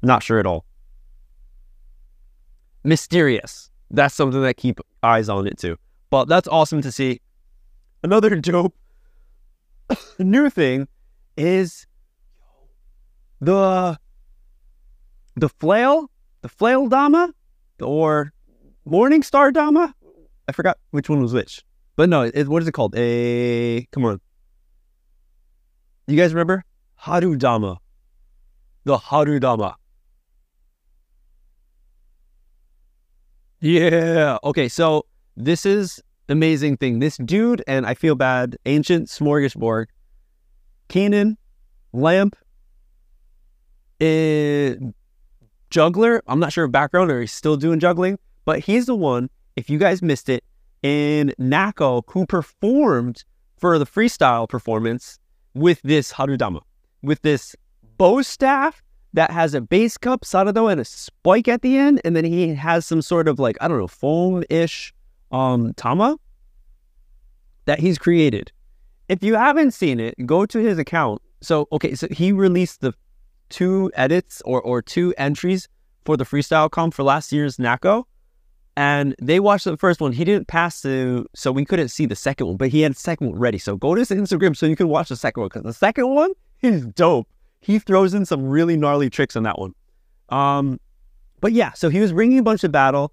Not 0.00 0.22
sure 0.22 0.38
at 0.38 0.46
all. 0.46 0.64
Mysterious. 2.82 3.70
That's 3.90 4.14
something 4.14 4.40
that 4.40 4.56
keep 4.56 4.80
eyes 5.02 5.28
on 5.28 5.46
it 5.46 5.58
too. 5.58 5.76
But 6.08 6.28
that's 6.28 6.48
awesome 6.48 6.80
to 6.80 6.90
see. 6.90 7.20
Another 8.02 8.36
dope 8.40 8.74
new 10.18 10.48
thing 10.48 10.88
is 11.36 11.86
the 13.42 13.98
the 15.36 15.50
flail, 15.50 16.10
the 16.40 16.48
flail 16.48 16.88
dama, 16.88 17.34
or 17.82 18.32
morning 18.86 19.22
star 19.22 19.52
Dama? 19.52 19.94
I 20.48 20.52
forgot 20.52 20.78
which 20.90 21.10
one 21.10 21.20
was 21.20 21.34
which. 21.34 21.62
But 21.96 22.08
no, 22.08 22.22
it, 22.22 22.48
what 22.48 22.62
is 22.62 22.68
it 22.68 22.72
called? 22.72 22.94
A 22.96 23.86
come 23.92 24.06
on. 24.06 24.22
You 26.06 26.16
guys 26.16 26.34
remember? 26.34 26.64
Haru 26.96 27.36
Dama. 27.36 27.78
The 28.84 28.98
Haru 28.98 29.38
Dama. 29.38 29.76
Yeah. 33.60 34.38
Okay, 34.42 34.68
so 34.68 35.06
this 35.36 35.64
is 35.64 36.02
amazing 36.28 36.78
thing. 36.78 36.98
This 36.98 37.16
dude, 37.18 37.62
and 37.68 37.86
I 37.86 37.94
feel 37.94 38.16
bad, 38.16 38.56
ancient 38.66 39.08
smorgasbord, 39.08 39.86
Kanan, 40.88 41.36
Lamp, 41.92 42.36
eh, 44.00 44.74
juggler. 45.70 46.22
I'm 46.26 46.40
not 46.40 46.52
sure 46.52 46.64
of 46.64 46.72
background 46.72 47.10
or 47.10 47.20
he's 47.20 47.32
still 47.32 47.56
doing 47.56 47.78
juggling. 47.78 48.18
But 48.44 48.60
he's 48.60 48.86
the 48.86 48.96
one, 48.96 49.30
if 49.54 49.70
you 49.70 49.78
guys 49.78 50.02
missed 50.02 50.28
it, 50.28 50.42
in 50.82 51.32
Nako 51.38 52.02
who 52.08 52.26
performed 52.26 53.24
for 53.56 53.78
the 53.78 53.86
freestyle 53.86 54.48
performance 54.48 55.20
with 55.54 55.80
this 55.82 56.12
Harudama, 56.12 56.60
with 57.02 57.22
this 57.22 57.54
bow 57.98 58.22
staff 58.22 58.82
that 59.14 59.30
has 59.30 59.54
a 59.54 59.60
base 59.60 59.98
cup, 59.98 60.22
Sarado, 60.22 60.70
and 60.70 60.80
a 60.80 60.84
spike 60.84 61.48
at 61.48 61.62
the 61.62 61.76
end, 61.76 62.00
and 62.04 62.16
then 62.16 62.24
he 62.24 62.54
has 62.54 62.86
some 62.86 63.02
sort 63.02 63.28
of 63.28 63.38
like, 63.38 63.56
I 63.60 63.68
don't 63.68 63.78
know, 63.78 63.88
foam-ish 63.88 64.94
um 65.30 65.72
Tama 65.74 66.18
that 67.64 67.78
he's 67.78 67.98
created. 67.98 68.52
If 69.08 69.22
you 69.22 69.34
haven't 69.34 69.72
seen 69.72 69.98
it, 70.00 70.14
go 70.26 70.46
to 70.46 70.58
his 70.58 70.78
account. 70.78 71.22
So 71.40 71.68
okay, 71.72 71.94
so 71.94 72.06
he 72.10 72.32
released 72.32 72.80
the 72.80 72.94
two 73.48 73.90
edits 73.94 74.42
or 74.44 74.60
or 74.62 74.82
two 74.82 75.14
entries 75.18 75.68
for 76.04 76.16
the 76.16 76.24
freestyle 76.24 76.70
comp 76.70 76.94
for 76.94 77.02
last 77.02 77.32
year's 77.32 77.56
Nako 77.56 78.04
and 78.76 79.14
they 79.20 79.40
watched 79.40 79.64
the 79.64 79.76
first 79.76 80.00
one. 80.00 80.12
He 80.12 80.24
didn't 80.24 80.48
pass 80.48 80.80
to, 80.82 81.26
so 81.34 81.52
we 81.52 81.64
couldn't 81.64 81.88
see 81.88 82.06
the 82.06 82.16
second 82.16 82.46
one, 82.46 82.56
but 82.56 82.68
he 82.68 82.80
had 82.80 82.92
the 82.92 82.98
second 82.98 83.30
one 83.30 83.38
ready. 83.38 83.58
So 83.58 83.76
go 83.76 83.94
to 83.94 84.00
his 84.00 84.10
Instagram 84.10 84.56
so 84.56 84.66
you 84.66 84.76
can 84.76 84.88
watch 84.88 85.10
the 85.10 85.16
second 85.16 85.42
one 85.42 85.48
because 85.48 85.62
the 85.62 85.72
second 85.72 86.08
one 86.08 86.32
is 86.62 86.86
dope. 86.86 87.28
He 87.60 87.78
throws 87.78 88.14
in 88.14 88.24
some 88.24 88.44
really 88.44 88.76
gnarly 88.76 89.10
tricks 89.10 89.36
on 89.36 89.42
that 89.42 89.58
one. 89.58 89.74
Um, 90.30 90.80
but 91.40 91.52
yeah, 91.52 91.72
so 91.72 91.90
he 91.90 92.00
was 92.00 92.12
bringing 92.12 92.38
a 92.38 92.42
bunch 92.42 92.64
of 92.64 92.72
battle. 92.72 93.12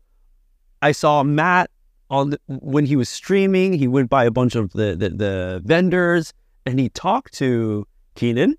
I 0.82 0.94
saw 0.94 1.24
Matt 1.24 1.70
on 2.10 2.32
the, 2.32 2.40
when 2.48 2.86
he 2.86 2.96
was 2.96 3.10
streaming. 3.10 3.74
He 3.74 3.88
went 3.88 4.10
by 4.10 4.24
a 4.24 4.32
bunch 4.32 4.56
of 4.56 4.72
the, 4.72 4.96
the, 4.96 5.10
the 5.10 5.62
vendors 5.66 6.34
and 6.66 6.80
he 6.80 6.90
talked 6.90 7.34
to 7.36 7.86
Keenan. 8.16 8.56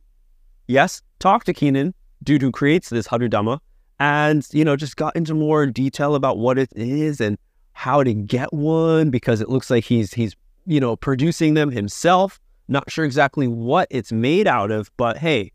Yes, 0.67 1.03
talked 1.19 1.47
to 1.47 1.55
Keenan, 1.55 1.95
dude 2.23 2.43
who 2.43 2.53
creates 2.53 2.91
this 2.91 3.09
Harudama 3.09 3.61
and 4.01 4.49
you 4.53 4.65
know 4.65 4.75
just 4.75 4.97
got 4.97 5.15
into 5.15 5.35
more 5.35 5.67
detail 5.67 6.17
about 6.17 6.39
what 6.39 6.59
it 6.59 6.71
is 6.75 7.21
and 7.21 7.39
how 7.73 8.03
to 8.03 8.13
get 8.13 8.53
one 8.53 9.11
because 9.11 9.41
it 9.41 9.49
looks 9.49 9.71
like 9.71 9.85
he's 9.85 10.15
he's 10.15 10.35
you 10.67 10.81
know 10.81 10.97
producing 10.97 11.55
them 11.55 11.71
himself 11.71 12.41
not 12.67 12.91
sure 12.91 13.05
exactly 13.05 13.47
what 13.47 13.87
it's 13.91 14.11
made 14.11 14.49
out 14.49 14.71
of 14.71 14.91
but 14.97 15.19
hey 15.19 15.53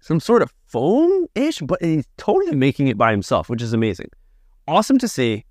some 0.00 0.18
sort 0.18 0.42
of 0.42 0.52
foam 0.66 1.26
ish 1.34 1.60
but 1.60 1.80
he's 1.82 2.06
totally 2.16 2.56
making 2.56 2.88
it 2.88 2.98
by 2.98 3.12
himself 3.12 3.48
which 3.48 3.62
is 3.62 3.72
amazing 3.72 4.08
awesome 4.66 4.98
to 4.98 5.06
see 5.06 5.44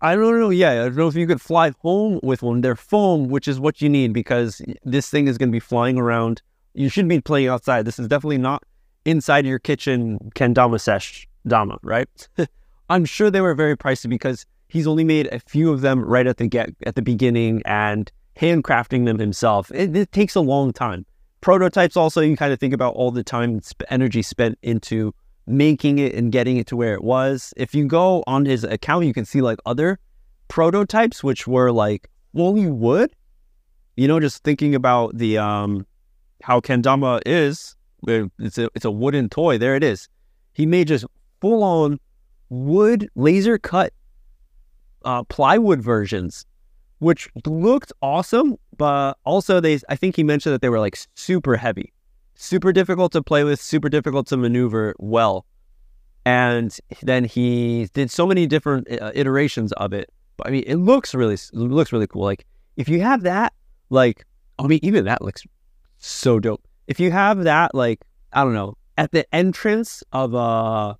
I 0.00 0.14
don't 0.14 0.38
know. 0.38 0.50
Yeah, 0.50 0.70
I 0.70 0.74
don't 0.84 0.96
know 0.96 1.08
if 1.08 1.16
you 1.16 1.26
could 1.26 1.40
fly 1.40 1.72
home 1.80 2.20
with 2.22 2.40
one. 2.40 2.60
They're 2.60 2.76
foam, 2.76 3.26
which 3.26 3.48
is 3.48 3.58
what 3.58 3.82
you 3.82 3.88
need 3.88 4.12
because 4.12 4.62
this 4.84 5.10
thing 5.10 5.26
is 5.26 5.36
going 5.36 5.48
to 5.48 5.52
be 5.52 5.58
flying 5.58 5.98
around. 5.98 6.40
You 6.74 6.88
shouldn't 6.88 7.08
be 7.08 7.20
playing 7.20 7.48
outside. 7.48 7.84
This 7.84 7.98
is 7.98 8.06
definitely 8.06 8.38
not 8.38 8.62
inside 9.08 9.46
your 9.46 9.58
kitchen 9.58 10.18
kendama 10.34 10.78
sesh 10.80 11.26
dama, 11.46 11.78
right? 11.82 12.28
I'm 12.90 13.04
sure 13.04 13.30
they 13.30 13.40
were 13.40 13.54
very 13.54 13.76
pricey 13.76 14.08
because 14.08 14.44
he's 14.68 14.86
only 14.86 15.04
made 15.04 15.26
a 15.32 15.40
few 15.40 15.72
of 15.72 15.80
them 15.80 16.04
right 16.04 16.26
at 16.26 16.36
the 16.36 16.46
get 16.46 16.70
at 16.86 16.94
the 16.94 17.02
beginning 17.02 17.62
and 17.64 18.12
handcrafting 18.36 19.06
them 19.06 19.18
himself. 19.18 19.70
It, 19.72 19.96
it 19.96 20.12
takes 20.12 20.34
a 20.34 20.40
long 20.40 20.72
time. 20.72 21.06
Prototypes 21.40 21.96
also 21.96 22.20
you 22.20 22.36
kind 22.36 22.52
of 22.52 22.60
think 22.60 22.74
about 22.74 22.94
all 22.94 23.10
the 23.10 23.22
time 23.22 23.60
energy 23.90 24.22
spent 24.22 24.58
into 24.62 25.14
making 25.46 25.98
it 25.98 26.14
and 26.14 26.30
getting 26.30 26.58
it 26.58 26.66
to 26.66 26.76
where 26.76 26.92
it 26.92 27.02
was. 27.02 27.54
If 27.56 27.74
you 27.74 27.86
go 27.86 28.22
on 28.26 28.44
his 28.44 28.64
account, 28.64 29.06
you 29.06 29.14
can 29.14 29.24
see 29.24 29.40
like 29.40 29.58
other 29.64 29.98
prototypes 30.48 31.24
which 31.24 31.46
were 31.46 31.72
like 31.72 32.10
fully 32.34 32.66
wood. 32.66 33.10
You 33.96 34.06
know, 34.06 34.20
just 34.20 34.44
thinking 34.44 34.74
about 34.74 35.16
the 35.16 35.38
um 35.38 35.86
how 36.42 36.60
kendama 36.60 37.20
is 37.26 37.74
it's 38.06 38.58
a 38.58 38.68
it's 38.74 38.84
a 38.84 38.90
wooden 38.90 39.28
toy. 39.28 39.58
There 39.58 39.74
it 39.74 39.82
is. 39.82 40.08
He 40.52 40.66
made 40.66 40.88
just 40.88 41.04
full 41.40 41.62
on 41.62 41.98
wood 42.48 43.08
laser 43.14 43.58
cut 43.58 43.92
uh, 45.04 45.24
plywood 45.24 45.80
versions, 45.82 46.46
which 46.98 47.28
looked 47.46 47.92
awesome. 48.02 48.56
But 48.76 49.16
also, 49.24 49.60
they 49.60 49.80
I 49.88 49.96
think 49.96 50.16
he 50.16 50.22
mentioned 50.22 50.54
that 50.54 50.62
they 50.62 50.68
were 50.68 50.80
like 50.80 50.98
super 51.14 51.56
heavy, 51.56 51.92
super 52.34 52.72
difficult 52.72 53.12
to 53.12 53.22
play 53.22 53.44
with, 53.44 53.60
super 53.60 53.88
difficult 53.88 54.26
to 54.28 54.36
maneuver 54.36 54.94
well. 54.98 55.44
And 56.24 56.76
then 57.02 57.24
he 57.24 57.88
did 57.94 58.10
so 58.10 58.26
many 58.26 58.46
different 58.46 58.90
uh, 59.00 59.12
iterations 59.14 59.72
of 59.72 59.92
it. 59.92 60.10
But 60.36 60.48
I 60.48 60.50
mean, 60.50 60.64
it 60.66 60.76
looks 60.76 61.14
really 61.14 61.34
it 61.34 61.52
looks 61.54 61.92
really 61.92 62.06
cool. 62.06 62.22
Like 62.24 62.46
if 62.76 62.88
you 62.88 63.00
have 63.00 63.22
that, 63.22 63.52
like 63.90 64.24
I 64.58 64.66
mean, 64.66 64.80
even 64.82 65.04
that 65.06 65.22
looks 65.22 65.42
so 65.98 66.38
dope 66.38 66.67
if 66.88 66.98
you 66.98 67.12
have 67.12 67.44
that, 67.44 67.74
like, 67.74 68.00
I 68.32 68.42
don't 68.42 68.54
know, 68.54 68.76
at 68.96 69.12
the 69.12 69.32
entrance 69.32 70.02
of 70.12 70.34
uh 70.34 70.94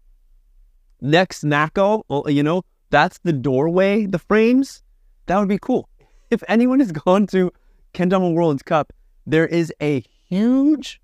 next 1.01 1.42
Nako, 1.42 2.03
you 2.33 2.42
know, 2.42 2.62
that's 2.90 3.18
the 3.24 3.33
doorway, 3.33 4.07
the 4.07 4.18
frames, 4.18 4.83
that 5.27 5.38
would 5.38 5.48
be 5.48 5.59
cool. 5.59 5.88
If 6.31 6.44
anyone 6.46 6.79
has 6.81 6.92
gone 6.92 7.27
to 7.29 7.51
Kendama 7.94 8.35
World 8.35 8.62
Cup, 8.66 8.92
there 9.27 9.46
is 9.46 9.72
a 9.81 10.05
huge 10.29 11.01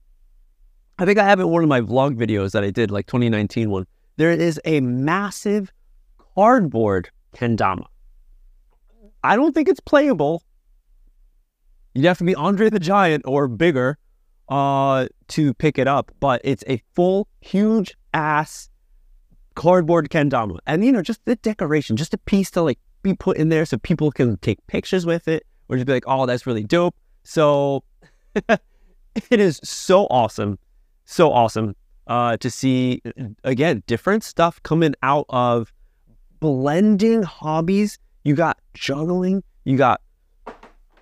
I 0.98 1.06
think 1.06 1.18
I 1.18 1.24
have 1.24 1.40
it 1.40 1.44
in 1.44 1.48
one 1.48 1.62
of 1.64 1.68
my 1.68 1.80
vlog 1.80 2.16
videos 2.16 2.52
that 2.52 2.62
I 2.62 2.70
did, 2.70 2.90
like 2.90 3.06
2019 3.06 3.70
one. 3.70 3.86
There 4.16 4.30
is 4.30 4.60
a 4.64 4.80
massive 4.80 5.72
cardboard 6.36 7.10
kendama. 7.34 7.86
I 9.24 9.34
don't 9.34 9.52
think 9.52 9.68
it's 9.68 9.80
playable. 9.80 10.44
You'd 11.94 12.04
have 12.04 12.18
to 12.18 12.24
be 12.24 12.34
Andre 12.34 12.70
the 12.70 12.78
Giant 12.78 13.24
or 13.26 13.48
bigger 13.48 13.98
uh, 14.48 15.06
to 15.28 15.54
pick 15.54 15.78
it 15.78 15.88
up, 15.88 16.12
but 16.20 16.40
it's 16.44 16.64
a 16.66 16.82
full, 16.94 17.28
huge 17.40 17.96
ass 18.12 18.68
cardboard 19.54 20.10
kendama. 20.10 20.58
And, 20.66 20.84
you 20.84 20.92
know, 20.92 21.02
just 21.02 21.24
the 21.24 21.36
decoration, 21.36 21.96
just 21.96 22.14
a 22.14 22.18
piece 22.18 22.50
to 22.52 22.62
like 22.62 22.78
be 23.02 23.14
put 23.14 23.36
in 23.36 23.48
there 23.48 23.64
so 23.64 23.78
people 23.78 24.10
can 24.10 24.36
take 24.38 24.64
pictures 24.66 25.06
with 25.06 25.28
it 25.28 25.46
or 25.68 25.76
just 25.76 25.86
be 25.86 25.92
like, 25.92 26.04
oh, 26.06 26.26
that's 26.26 26.46
really 26.46 26.64
dope. 26.64 26.94
So 27.22 27.84
it 28.34 28.60
is 29.30 29.60
so 29.62 30.06
awesome. 30.06 30.58
So 31.04 31.32
awesome 31.32 31.76
uh, 32.06 32.36
to 32.38 32.50
see, 32.50 33.02
again, 33.44 33.82
different 33.86 34.24
stuff 34.24 34.62
coming 34.62 34.94
out 35.02 35.26
of 35.28 35.72
blending 36.40 37.22
hobbies. 37.22 37.98
You 38.24 38.34
got 38.34 38.58
juggling, 38.72 39.42
you 39.64 39.76
got 39.76 40.00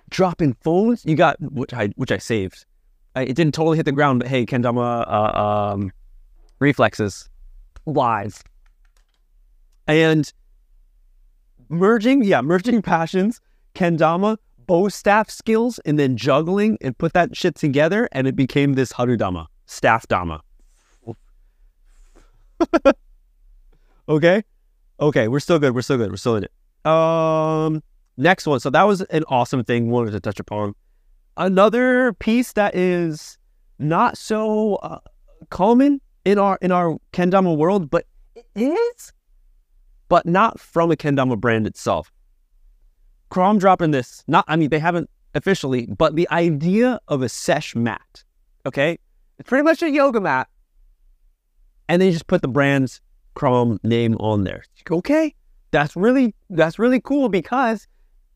dropping 0.09 0.55
phones, 0.61 1.05
you 1.05 1.15
got, 1.15 1.37
which 1.39 1.73
I, 1.73 1.87
which 1.95 2.11
I 2.11 2.17
saved 2.17 2.65
it 3.15 3.35
didn't 3.35 3.53
totally 3.53 3.77
hit 3.77 3.85
the 3.85 3.91
ground, 3.91 4.19
but 4.19 4.27
hey, 4.27 4.45
kendama 4.45 5.05
uh, 5.07 5.71
um, 5.73 5.91
reflexes 6.59 7.29
live. 7.85 8.43
And 9.87 10.31
merging, 11.69 12.23
yeah, 12.23 12.41
merging 12.41 12.81
passions, 12.93 13.41
kendama, 13.75 14.37
bow 14.65 14.89
staff 14.89 15.29
skills, 15.29 15.79
and 15.85 15.99
then 15.99 16.17
juggling 16.17 16.77
and 16.81 16.97
put 16.97 17.13
that 17.13 17.35
shit 17.35 17.55
together, 17.55 18.09
and 18.11 18.27
it 18.27 18.35
became 18.35 18.73
this 18.73 18.93
harudama, 18.93 19.47
staff 19.65 20.07
dama. 20.07 20.41
okay? 24.09 24.43
Okay, 24.99 25.27
we're 25.27 25.39
still 25.39 25.59
good. 25.59 25.75
We're 25.75 25.81
still 25.81 25.97
good. 25.97 26.11
We're 26.11 26.17
still 26.17 26.37
in 26.37 26.45
it. 26.45 26.51
Um, 26.89 27.83
next 28.17 28.47
one. 28.47 28.59
So 28.59 28.69
that 28.69 28.83
was 28.83 29.01
an 29.01 29.23
awesome 29.27 29.63
thing 29.63 29.89
wanted 29.89 30.11
to 30.11 30.19
touch 30.19 30.39
upon. 30.39 30.75
Another 31.37 32.13
piece 32.13 32.53
that 32.53 32.75
is 32.75 33.37
not 33.79 34.17
so 34.17 34.75
uh, 34.75 34.99
common 35.49 35.99
in 36.25 36.37
our 36.37 36.57
in 36.61 36.71
our 36.71 36.97
kendama 37.11 37.55
world, 37.57 37.89
but 37.89 38.05
it 38.35 38.45
is, 38.55 39.13
but 40.09 40.25
not 40.25 40.59
from 40.59 40.91
a 40.91 40.95
kendama 40.95 41.39
brand 41.39 41.67
itself. 41.67 42.11
KROM 43.31 43.59
dropping 43.59 43.91
this. 43.91 44.23
Not, 44.27 44.45
I 44.47 44.55
mean, 44.55 44.69
they 44.69 44.79
haven't 44.79 45.09
officially, 45.33 45.87
but 45.87 46.15
the 46.15 46.29
idea 46.29 46.99
of 47.07 47.23
a 47.23 47.29
sesh 47.29 47.75
mat. 47.75 48.23
Okay, 48.65 48.99
it's 49.39 49.49
pretty 49.49 49.63
much 49.63 49.81
a 49.81 49.89
yoga 49.89 50.21
mat, 50.21 50.47
and 51.89 52.01
they 52.01 52.11
just 52.11 52.27
put 52.27 52.41
the 52.43 52.47
brand's 52.47 53.01
KROM 53.35 53.79
name 53.83 54.15
on 54.17 54.43
there. 54.43 54.63
Okay, 54.89 55.33
that's 55.71 55.95
really 55.95 56.35
that's 56.51 56.77
really 56.77 57.01
cool 57.01 57.27
because 57.27 57.87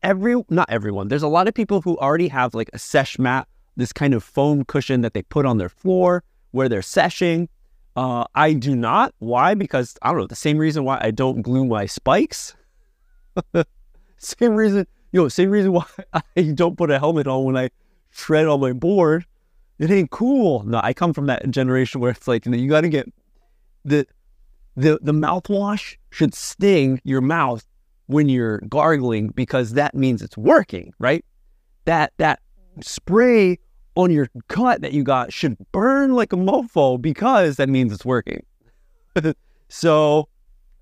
every 0.02 0.42
not 0.48 0.70
everyone. 0.70 1.08
There's 1.08 1.22
a 1.22 1.28
lot 1.28 1.48
of 1.48 1.54
people 1.54 1.80
who 1.80 1.96
already 1.98 2.28
have 2.28 2.54
like 2.54 2.70
a 2.72 2.78
sesh 2.78 3.18
mat, 3.18 3.48
this 3.76 3.92
kind 3.92 4.14
of 4.14 4.22
foam 4.22 4.64
cushion 4.64 5.02
that 5.02 5.14
they 5.14 5.22
put 5.22 5.46
on 5.46 5.58
their 5.58 5.68
floor 5.68 6.24
where 6.50 6.68
they're 6.68 6.82
seshing. 6.82 7.48
Uh, 7.96 8.24
I 8.34 8.52
do 8.52 8.76
not. 8.76 9.14
Why? 9.18 9.54
Because 9.54 9.96
I 10.02 10.10
don't 10.10 10.18
know. 10.18 10.26
The 10.26 10.36
same 10.36 10.58
reason 10.58 10.84
why 10.84 10.98
I 11.00 11.10
don't 11.10 11.42
glue 11.42 11.64
my 11.64 11.86
spikes. 11.86 12.54
same 14.18 14.54
reason, 14.54 14.86
know, 15.12 15.28
same 15.28 15.50
reason 15.50 15.72
why 15.72 15.84
I 16.36 16.42
don't 16.42 16.76
put 16.76 16.90
a 16.90 16.98
helmet 16.98 17.26
on 17.26 17.44
when 17.44 17.56
I 17.56 17.70
shred 18.10 18.46
on 18.46 18.60
my 18.60 18.72
board. 18.72 19.26
It 19.78 19.90
ain't 19.90 20.10
cool. 20.10 20.64
No, 20.64 20.80
I 20.82 20.92
come 20.92 21.12
from 21.12 21.26
that 21.26 21.48
generation 21.50 22.00
where 22.00 22.10
it's 22.10 22.26
like 22.26 22.46
you, 22.46 22.52
know, 22.52 22.58
you 22.58 22.68
got 22.68 22.80
to 22.82 22.88
get 22.88 23.12
the 23.84 24.06
the 24.76 24.98
the 25.02 25.12
mouthwash 25.12 25.96
should 26.10 26.34
sting 26.34 27.00
your 27.04 27.20
mouth 27.20 27.64
when 28.08 28.28
you're 28.28 28.58
gargling 28.68 29.28
because 29.28 29.72
that 29.72 29.94
means 29.94 30.20
it's 30.20 30.36
working, 30.36 30.92
right? 30.98 31.24
That 31.86 32.12
that 32.18 32.40
spray 32.82 33.58
on 33.94 34.10
your 34.10 34.28
cut 34.48 34.82
that 34.82 34.92
you 34.92 35.02
got 35.02 35.32
should 35.32 35.56
burn 35.72 36.14
like 36.14 36.32
a 36.32 36.36
mofo 36.36 37.00
because 37.00 37.56
that 37.56 37.68
means 37.68 37.92
it's 37.92 38.04
working. 38.04 38.44
so 39.68 40.28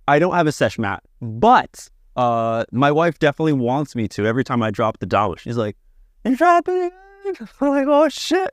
I 0.09 0.19
don't 0.19 0.35
have 0.35 0.47
a 0.47 0.53
sesh 0.53 0.79
mat, 0.79 1.03
but 1.21 1.89
Uh, 2.17 2.65
my 2.73 2.91
wife 2.91 3.19
definitely 3.19 3.53
wants 3.53 3.95
me 3.95 4.09
to 4.09 4.25
every 4.27 4.43
time 4.43 4.63
I 4.63 4.71
drop 4.71 4.99
the 5.01 5.07
dollar. 5.07 5.37
She's 5.37 5.59
like, 5.59 5.77
"You 6.25 6.35
dropping 6.35 6.85
it?" 6.85 6.93
I'm 7.61 7.69
like, 7.69 7.87
"Oh 7.87 8.09
shit." 8.09 8.51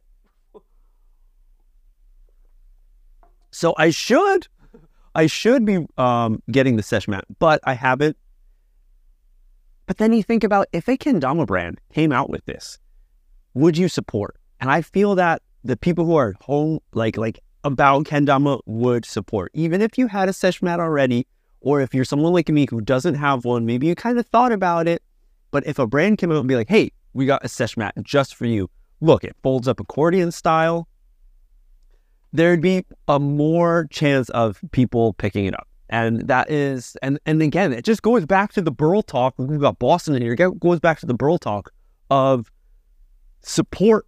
So 3.52 3.74
I 3.78 3.92
should, 3.92 4.48
I 5.16 5.28
should 5.28 5.64
be 5.64 5.86
um, 5.98 6.42
getting 6.52 6.76
the 6.76 6.84
sesh 6.84 7.08
mat, 7.08 7.24
but 7.40 7.62
I 7.64 7.74
haven't. 7.74 8.18
But 9.86 9.98
then 9.98 10.14
you 10.14 10.24
think 10.24 10.44
about 10.44 10.68
if 10.72 10.88
a 10.88 10.98
kendama 10.98 11.46
brand 11.46 11.80
came 11.94 12.12
out 12.12 12.30
with 12.30 12.46
this, 12.46 12.80
would 13.54 13.78
you 13.78 13.90
support? 13.90 14.38
And 14.60 14.72
I 14.72 14.82
feel 14.82 15.16
that 15.16 15.42
the 15.64 15.78
people 15.78 16.06
who 16.06 16.16
are 16.16 16.36
home, 16.42 16.80
like 16.94 17.18
like 17.18 17.40
about 17.64 18.06
kendama, 18.06 18.62
would 18.66 19.06
support, 19.06 19.52
even 19.54 19.82
if 19.82 19.98
you 19.98 20.08
had 20.08 20.30
a 20.30 20.34
sesh 20.34 20.62
mat 20.62 20.80
already, 20.80 21.28
or 21.62 21.82
if 21.82 21.94
you're 21.94 22.06
someone 22.06 22.34
like 22.34 22.50
me 22.50 22.68
who 22.70 22.82
doesn't 22.82 23.16
have 23.16 23.46
one. 23.46 23.66
Maybe 23.66 23.88
you 23.88 23.96
kind 23.96 24.20
of 24.20 24.26
thought 24.28 24.52
about 24.52 24.88
it, 24.88 25.02
but 25.52 25.66
if 25.66 25.80
a 25.80 25.88
brand 25.88 26.18
came 26.18 26.32
out 26.32 26.40
and 26.40 26.48
be 26.48 26.56
like, 26.56 26.70
"Hey, 26.70 26.92
we 27.14 27.26
got 27.26 27.44
a 27.44 27.50
sesh 27.50 27.78
mat 27.78 27.94
just 28.02 28.36
for 28.36 28.46
you. 28.46 28.70
Look, 29.02 29.24
it 29.24 29.36
folds 29.44 29.68
up 29.68 29.80
accordion 29.80 30.32
style." 30.32 30.88
There'd 32.32 32.62
be 32.62 32.84
a 33.08 33.20
more 33.20 33.88
chance 33.92 34.30
of 34.30 34.60
people 34.72 35.14
picking 35.14 35.46
it 35.46 35.54
up. 35.54 35.68
And 35.94 36.28
that 36.28 36.50
is, 36.50 36.98
and 37.04 37.20
and 37.28 37.40
again, 37.44 37.72
it 37.72 37.86
just 37.86 38.02
goes 38.02 38.26
back 38.26 38.52
to 38.54 38.64
the 38.64 38.72
Birl 38.72 39.04
talk. 39.04 39.36
We've 39.38 39.62
got 39.62 39.78
Boston 39.78 40.16
in 40.16 40.24
here. 40.24 40.34
It 40.34 40.60
goes 40.60 40.80
back 40.80 41.00
to 41.02 41.06
the 41.06 41.14
Birl 41.14 41.38
talk 41.38 41.72
of 42.10 42.52
support 43.44 44.08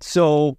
so 0.00 0.58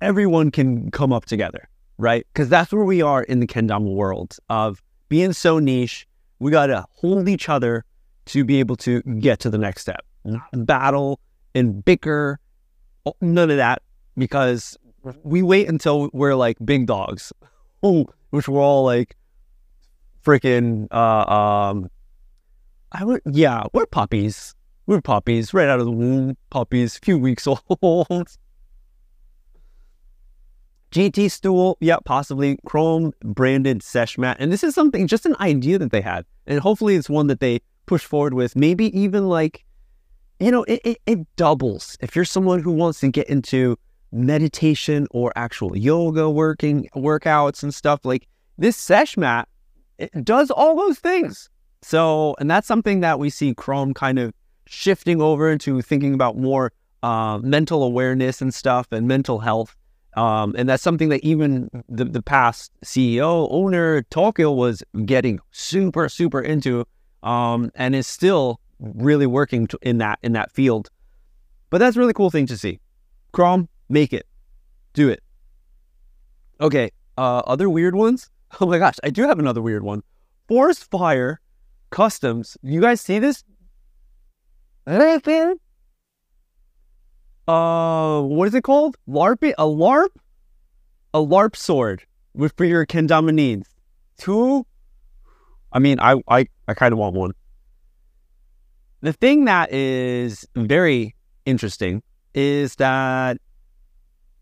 everyone 0.00 0.50
can 0.50 0.90
come 0.92 1.12
up 1.12 1.26
together, 1.26 1.68
right? 1.98 2.26
Because 2.32 2.48
that's 2.48 2.72
where 2.72 2.86
we 2.86 3.02
are 3.02 3.22
in 3.24 3.40
the 3.40 3.46
kendama 3.46 3.94
world 3.94 4.38
of 4.48 4.82
being 5.10 5.34
so 5.34 5.58
niche. 5.58 6.08
We 6.38 6.50
got 6.50 6.68
to 6.68 6.86
hold 6.92 7.28
each 7.28 7.50
other 7.50 7.84
to 8.26 8.46
be 8.46 8.60
able 8.60 8.76
to 8.76 9.02
get 9.02 9.40
to 9.40 9.50
the 9.50 9.58
next 9.58 9.82
step, 9.82 10.00
not 10.24 10.48
battle 10.54 11.20
and 11.54 11.84
bicker, 11.84 12.40
none 13.20 13.50
of 13.50 13.58
that, 13.58 13.82
because 14.16 14.78
we 15.22 15.42
wait 15.42 15.68
until 15.68 16.08
we're 16.14 16.34
like 16.34 16.56
big 16.64 16.86
dogs, 16.86 17.30
which 17.82 18.48
we're 18.48 18.62
all 18.62 18.82
like 18.82 19.14
freaking, 20.26 20.88
uh, 20.90 21.32
um, 21.32 21.88
I 22.90 23.04
would, 23.04 23.22
yeah, 23.30 23.64
we're 23.72 23.86
puppies. 23.86 24.54
We're 24.86 25.00
puppies 25.00 25.54
right 25.54 25.68
out 25.68 25.78
of 25.78 25.86
the 25.86 25.92
womb, 25.92 26.36
puppies, 26.50 26.98
few 26.98 27.18
weeks 27.18 27.46
old. 27.80 28.28
GT 30.90 31.30
stool, 31.30 31.76
yeah, 31.80 31.98
possibly 32.04 32.58
KROM 32.66 33.12
branded 33.22 33.82
sesh 33.82 34.18
mat. 34.18 34.36
And 34.40 34.52
this 34.52 34.64
is 34.64 34.74
something, 34.74 35.06
just 35.06 35.26
an 35.26 35.36
idea 35.40 35.78
that 35.78 35.90
they 35.90 36.00
had. 36.00 36.24
And 36.46 36.58
hopefully 36.60 36.96
it's 36.96 37.10
one 37.10 37.26
that 37.28 37.40
they 37.40 37.60
push 37.86 38.04
forward 38.04 38.34
with. 38.34 38.56
Maybe 38.56 38.96
even 38.98 39.28
like, 39.28 39.64
you 40.40 40.50
know, 40.50 40.64
it, 40.64 40.80
it, 40.84 40.98
it 41.06 41.36
doubles. 41.36 41.96
If 42.00 42.16
you're 42.16 42.24
someone 42.24 42.60
who 42.60 42.72
wants 42.72 43.00
to 43.00 43.08
get 43.08 43.28
into 43.28 43.78
meditation 44.12 45.06
or 45.10 45.32
actual 45.36 45.76
yoga 45.76 46.30
working 46.30 46.88
workouts 46.94 47.62
and 47.62 47.74
stuff, 47.74 48.04
like 48.04 48.28
this 48.56 48.76
sesh 48.76 49.16
mat, 49.16 49.48
it 49.98 50.24
does 50.24 50.50
all 50.50 50.76
those 50.76 50.98
things. 50.98 51.48
So, 51.82 52.34
and 52.38 52.50
that's 52.50 52.66
something 52.66 53.00
that 53.00 53.18
we 53.18 53.30
see 53.30 53.54
KROM 53.54 53.94
kind 53.94 54.18
of 54.18 54.32
shifting 54.66 55.20
over 55.20 55.50
into 55.50 55.80
thinking 55.82 56.14
about 56.14 56.36
more 56.36 56.72
uh, 57.02 57.38
mental 57.42 57.82
awareness 57.82 58.40
and 58.42 58.52
stuff 58.52 58.88
and 58.90 59.06
mental 59.06 59.38
health. 59.38 59.76
Um, 60.16 60.54
and 60.56 60.68
that's 60.68 60.82
something 60.82 61.10
that 61.10 61.22
even 61.22 61.68
the, 61.88 62.04
the 62.06 62.22
past 62.22 62.72
CEO, 62.84 63.46
owner, 63.50 64.02
Tokyo 64.04 64.50
was 64.50 64.82
getting 65.04 65.38
super, 65.50 66.08
super 66.08 66.40
into 66.40 66.86
um, 67.22 67.70
and 67.74 67.94
is 67.94 68.06
still 68.06 68.60
really 68.80 69.26
working 69.26 69.68
in 69.82 69.98
that 69.98 70.18
in 70.22 70.32
that 70.32 70.50
field. 70.52 70.90
But 71.70 71.78
that's 71.78 71.96
a 71.96 71.98
really 72.00 72.14
cool 72.14 72.30
thing 72.30 72.46
to 72.46 72.56
see. 72.56 72.80
KROM, 73.32 73.68
make 73.88 74.12
it. 74.12 74.26
Do 74.94 75.08
it. 75.10 75.22
Okay, 76.60 76.90
uh, 77.18 77.42
other 77.46 77.68
weird 77.68 77.94
ones? 77.94 78.30
Oh 78.60 78.66
my 78.66 78.78
gosh, 78.78 78.94
I 79.04 79.10
do 79.10 79.22
have 79.28 79.38
another 79.38 79.60
weird 79.60 79.82
one. 79.82 80.02
Forest 80.48 80.90
Fire 80.90 81.40
Customs. 81.90 82.56
You 82.62 82.80
guys 82.80 83.02
see 83.02 83.18
this? 83.18 83.44
Uh, 87.46 88.22
what 88.22 88.48
is 88.48 88.54
it 88.54 88.62
called? 88.62 88.96
LARP? 89.06 89.52
A 89.58 89.64
LARP? 89.64 90.08
A 91.12 91.18
LARP 91.18 91.54
sword 91.54 92.02
with 92.34 92.54
for 92.56 92.64
your 92.64 92.86
kendama 92.86 93.32
needs. 93.32 93.68
Two. 94.16 94.66
I 95.72 95.78
mean, 95.78 96.00
I 96.00 96.20
I 96.28 96.46
I 96.66 96.74
kind 96.74 96.92
of 96.92 96.98
want 96.98 97.14
one. 97.14 97.32
The 99.02 99.12
thing 99.12 99.44
that 99.44 99.70
is 99.72 100.46
very 100.54 101.14
interesting 101.44 102.02
is 102.34 102.76
that 102.76 103.36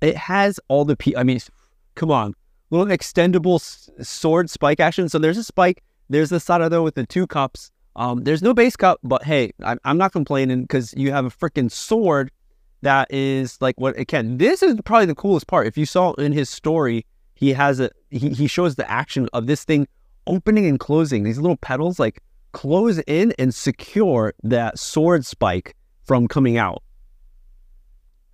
it 0.00 0.16
has 0.16 0.61
all 0.68 0.85
the 0.85 0.96
p. 0.96 1.16
I 1.16 1.24
mean, 1.24 1.40
come 1.96 2.11
on, 2.11 2.35
little 2.77 2.95
extendable 2.95 3.61
sword 4.05 4.51
spike 4.51 4.81
action. 4.81 5.09
So 5.09 5.19
there's 5.19 5.39
a 5.39 5.45
spike. 5.45 5.83
There's 6.09 6.31
the 6.31 6.37
Sarado 6.37 6.83
with 6.83 6.95
the 6.95 7.07
two 7.07 7.27
cups. 7.27 7.71
Um, 7.97 8.25
there's 8.25 8.43
no 8.43 8.55
base 8.55 8.77
cup, 8.77 8.99
but 9.05 9.23
hey, 9.23 9.53
I'm, 9.63 9.79
I'm 9.85 9.99
not 9.99 10.13
complaining 10.13 10.63
because 10.63 10.93
you 10.97 11.13
have 11.13 11.25
a 11.25 11.31
freaking 11.31 11.71
sword 11.71 12.31
that 12.83 13.13
is 13.13 13.57
like 13.61 13.81
what 13.81 13.97
it 13.99 14.07
can. 14.07 14.39
This 14.39 14.63
is 14.63 14.77
probably 14.85 15.07
the 15.07 15.15
coolest 15.15 15.47
part. 15.47 15.67
If 15.67 15.79
you 15.79 15.87
saw 15.87 16.13
in 16.15 16.33
his 16.33 16.51
story, 16.51 17.07
he 17.35 17.53
has 17.53 17.81
a 17.81 17.91
he, 18.11 18.31
he 18.31 18.47
shows 18.47 18.75
the 18.75 18.89
action 18.91 19.29
of 19.33 19.47
this 19.47 19.65
thing 19.65 19.87
opening 20.27 20.67
and 20.67 20.79
closing. 20.79 21.23
These 21.23 21.39
little 21.39 21.57
petals 21.57 21.99
like 21.99 22.21
close 22.53 22.99
in 23.07 23.33
and 23.39 23.55
secure 23.55 24.35
that 24.43 24.79
sword 24.79 25.25
spike 25.25 25.75
from 26.05 26.29
coming 26.29 26.57
out. 26.57 26.83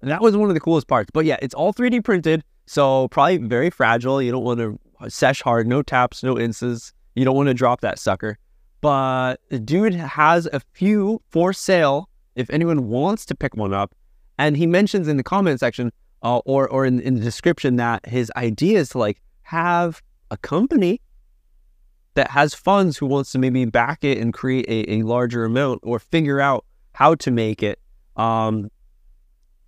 And 0.00 0.11
that 0.11 0.22
was 0.22 0.37
one 0.37 0.48
of 0.48 0.55
the 0.55 0.61
coolest 0.61 0.88
parts. 0.88 1.11
But 1.12 1.24
yeah, 1.24 1.37
it's 1.42 1.55
all 1.55 1.72
3D 1.74 2.03
printed, 2.05 2.42
so 2.70 3.09
probably 3.09 3.38
very 3.38 3.68
fragile. 3.68 4.22
You 4.22 4.30
don't 4.30 4.44
want 4.44 4.61
to 4.61 4.78
sesh 5.11 5.42
hard, 5.42 5.66
no 5.66 5.83
taps, 5.83 6.22
no 6.22 6.37
inces. 6.37 6.92
You 7.16 7.24
don't 7.24 7.35
want 7.35 7.48
to 7.48 7.54
drop 7.54 7.80
that 7.80 7.98
sucker. 7.98 8.38
But 8.80 9.40
the 9.48 9.59
dude 9.59 9.92
has 9.94 10.46
a 10.52 10.61
few 10.72 11.20
for 11.30 11.52
sale 11.52 12.09
if 12.37 12.48
anyone 12.48 12.87
wants 12.87 13.26
to 13.26 13.35
pick 13.35 13.56
one 13.56 13.74
up. 13.74 13.92
And 14.38 14.56
he 14.56 14.68
mentions 14.68 15.09
in 15.09 15.16
the 15.16 15.24
comment 15.24 15.59
section 15.59 15.90
uh, 16.22 16.38
or, 16.44 16.68
or 16.68 16.87
in, 16.87 17.00
in 17.00 17.16
the 17.16 17.20
description 17.20 17.74
that 17.76 18.06
his 18.06 18.30
idea 18.37 18.78
is 18.78 18.90
to 18.90 18.98
like 18.98 19.20
have 19.42 20.00
a 20.30 20.37
company 20.37 21.00
that 22.14 22.30
has 22.30 22.54
funds 22.54 22.96
who 22.96 23.06
wants 23.06 23.33
to 23.33 23.38
maybe 23.38 23.64
back 23.64 24.04
it 24.04 24.16
and 24.16 24.33
create 24.33 24.66
a, 24.68 24.92
a 24.92 25.02
larger 25.02 25.44
amount 25.44 25.80
or 25.83 25.98
figure 25.98 26.40
out 26.40 26.64
how 26.92 27.16
to 27.16 27.33
make 27.33 27.64
it 27.64 27.80
um, 28.14 28.70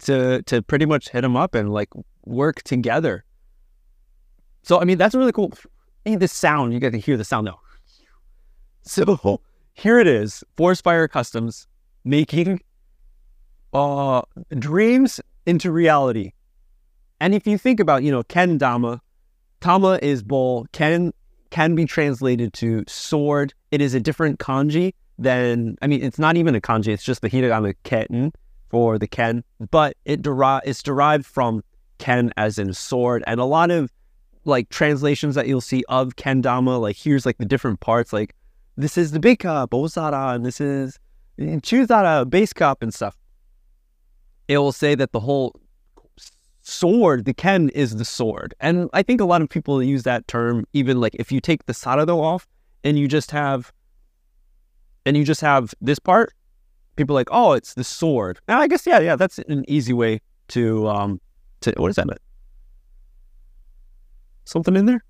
to 0.02 0.42
to 0.42 0.62
pretty 0.62 0.86
much 0.86 1.08
hit 1.10 1.22
them 1.22 1.36
up 1.36 1.54
and 1.54 1.72
like 1.72 1.88
work 2.24 2.62
together. 2.62 3.24
So 4.62 4.80
I 4.80 4.84
mean 4.84 4.98
that's 4.98 5.14
really 5.14 5.32
cool. 5.32 5.52
Hey, 6.04 6.16
the 6.16 6.28
sound 6.28 6.72
you 6.72 6.80
get 6.80 6.90
to 6.90 6.98
hear 6.98 7.16
the 7.16 7.24
sound 7.24 7.46
though. 7.46 7.60
So 8.82 9.40
here 9.74 9.98
it 9.98 10.06
is, 10.06 10.44
Forest 10.56 10.84
Fire 10.84 11.08
Customs 11.08 11.66
making 12.04 12.60
uh, 13.72 14.22
dreams 14.58 15.20
into 15.46 15.70
reality. 15.70 16.32
And 17.20 17.34
if 17.34 17.46
you 17.46 17.56
think 17.56 17.80
about, 17.80 18.02
you 18.02 18.10
know, 18.10 18.22
Ken 18.24 18.58
Dama, 18.58 19.00
Tama 19.60 19.98
is 20.02 20.22
bowl. 20.22 20.66
Ken 20.72 21.12
can 21.50 21.74
be 21.74 21.84
translated 21.84 22.52
to 22.54 22.84
sword. 22.88 23.54
It 23.70 23.80
is 23.80 23.94
a 23.94 24.00
different 24.00 24.38
kanji 24.40 24.94
than, 25.18 25.76
I 25.82 25.86
mean, 25.86 26.02
it's 26.02 26.18
not 26.18 26.36
even 26.36 26.54
a 26.54 26.60
kanji. 26.60 26.88
It's 26.88 27.04
just 27.04 27.22
the 27.22 27.30
hiragana 27.30 27.74
ken 27.84 28.32
for 28.72 28.98
the 28.98 29.06
ken, 29.06 29.44
but 29.70 29.96
it 30.04 30.22
deri- 30.22 30.62
it's 30.64 30.82
derived 30.82 31.26
from 31.26 31.62
ken 31.98 32.32
as 32.36 32.58
in 32.58 32.72
sword. 32.72 33.22
And 33.26 33.38
a 33.38 33.44
lot 33.44 33.70
of 33.70 33.92
like 34.44 34.70
translations 34.70 35.36
that 35.36 35.46
you'll 35.46 35.60
see 35.60 35.84
of 35.88 36.16
kendama, 36.16 36.80
like 36.80 36.96
here's 36.96 37.24
like 37.24 37.38
the 37.38 37.44
different 37.44 37.80
parts, 37.80 38.12
like 38.12 38.34
this 38.76 38.96
is 38.98 39.12
the 39.12 39.20
big 39.20 39.40
cup, 39.40 39.70
osara, 39.70 40.34
and 40.34 40.44
this 40.44 40.60
is 40.60 40.98
chuzara, 41.38 42.28
base 42.28 42.52
cup 42.52 42.82
and 42.82 42.92
stuff. 42.92 43.14
It 44.48 44.58
will 44.58 44.72
say 44.72 44.94
that 44.94 45.12
the 45.12 45.20
whole 45.20 45.54
sword, 46.62 47.26
the 47.26 47.34
ken 47.34 47.68
is 47.68 47.96
the 47.96 48.04
sword. 48.04 48.54
And 48.58 48.88
I 48.94 49.02
think 49.02 49.20
a 49.20 49.26
lot 49.26 49.42
of 49.42 49.50
people 49.50 49.82
use 49.82 50.04
that 50.04 50.26
term, 50.28 50.64
even 50.72 50.98
like 50.98 51.14
if 51.16 51.30
you 51.30 51.40
take 51.40 51.66
the 51.66 51.74
sarado 51.74 52.16
off 52.16 52.48
and 52.82 52.98
you 52.98 53.06
just 53.06 53.30
have 53.32 53.70
and 55.04 55.16
you 55.16 55.24
just 55.24 55.42
have 55.42 55.74
this 55.80 55.98
part, 55.98 56.32
people 56.96 57.14
like, 57.14 57.28
oh, 57.30 57.52
it's 57.52 57.74
the 57.74 57.84
sword. 57.84 58.38
I 58.48 58.68
guess 58.68 58.86
yeah, 58.86 58.98
yeah, 59.00 59.16
that's 59.16 59.38
an 59.38 59.64
easy 59.68 59.92
way 59.92 60.20
to 60.48 60.88
um 60.88 61.20
to 61.60 61.72
what 61.76 61.88
is 61.88 61.96
that? 61.96 62.08
Something 64.44 64.76
in 64.76 64.86
there? 64.86 65.04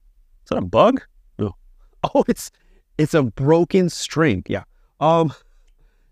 Is 0.44 0.50
that 0.50 0.58
a 0.58 0.62
bug? 0.62 1.02
No. 1.38 1.56
Oh, 2.14 2.24
it's 2.26 2.50
it's 2.98 3.14
a 3.14 3.22
broken 3.22 3.88
string. 3.88 4.42
Yeah. 4.48 4.64
Um. 5.00 5.32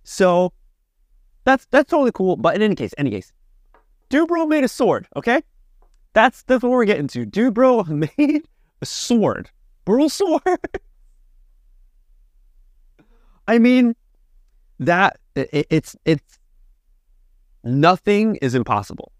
So 0.04 0.52
that's 1.44 1.66
that's 1.70 1.90
totally 1.90 2.12
cool. 2.12 2.36
But 2.36 2.56
in 2.56 2.62
any 2.62 2.74
case, 2.74 2.94
any 2.96 3.10
case, 3.10 3.32
Dubro 4.08 4.48
made 4.48 4.64
a 4.64 4.68
sword. 4.68 5.08
Okay, 5.16 5.42
that's 6.12 6.42
that's 6.44 6.62
what 6.62 6.70
we're 6.70 6.84
getting 6.84 7.08
to. 7.08 7.26
Dubro 7.26 7.86
made 8.18 8.48
a 8.80 8.86
sword. 8.86 9.50
Burl 9.84 10.08
sword. 10.08 10.42
I 13.48 13.58
mean, 13.58 13.96
that 14.78 15.18
it, 15.52 15.66
it's 15.70 15.96
it's 16.04 16.38
nothing 17.64 18.36
is 18.36 18.54
impossible. 18.54 19.12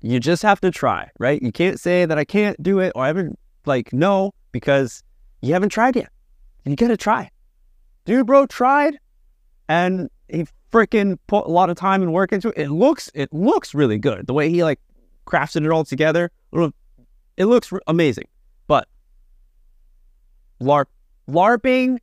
You 0.00 0.20
just 0.20 0.42
have 0.42 0.60
to 0.60 0.70
try, 0.70 1.10
right? 1.18 1.42
You 1.42 1.52
can't 1.52 1.80
say 1.80 2.04
that 2.04 2.18
I 2.18 2.24
can't 2.24 2.60
do 2.62 2.78
it 2.78 2.92
or 2.94 3.04
I 3.04 3.08
haven't 3.08 3.38
like 3.66 3.92
no 3.92 4.32
because 4.52 5.02
you 5.42 5.52
haven't 5.52 5.70
tried 5.70 5.96
yet. 5.96 6.10
You 6.64 6.76
gotta 6.76 6.96
try. 6.96 7.30
Dude, 8.04 8.26
bro, 8.26 8.46
tried 8.46 8.98
and 9.68 10.08
he 10.28 10.46
freaking 10.72 11.18
put 11.26 11.46
a 11.46 11.50
lot 11.50 11.70
of 11.70 11.76
time 11.76 12.02
and 12.02 12.12
work 12.12 12.32
into 12.32 12.48
it. 12.50 12.58
It 12.58 12.70
looks 12.70 13.10
it 13.14 13.32
looks 13.32 13.74
really 13.74 13.98
good. 13.98 14.26
The 14.26 14.34
way 14.34 14.50
he 14.50 14.62
like 14.62 14.80
crafted 15.26 15.64
it 15.64 15.70
all 15.70 15.84
together, 15.84 16.30
it 16.52 17.46
looks 17.46 17.72
amazing. 17.86 18.26
But 18.66 18.88
LARP, 20.60 20.86
LARPing, 21.28 21.98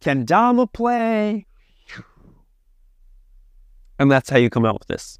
kendama 0.00 0.72
play, 0.72 1.46
and 4.02 4.10
that's 4.10 4.28
how 4.28 4.36
you 4.36 4.50
come 4.50 4.64
out 4.66 4.80
with 4.80 4.88
this. 4.88 5.16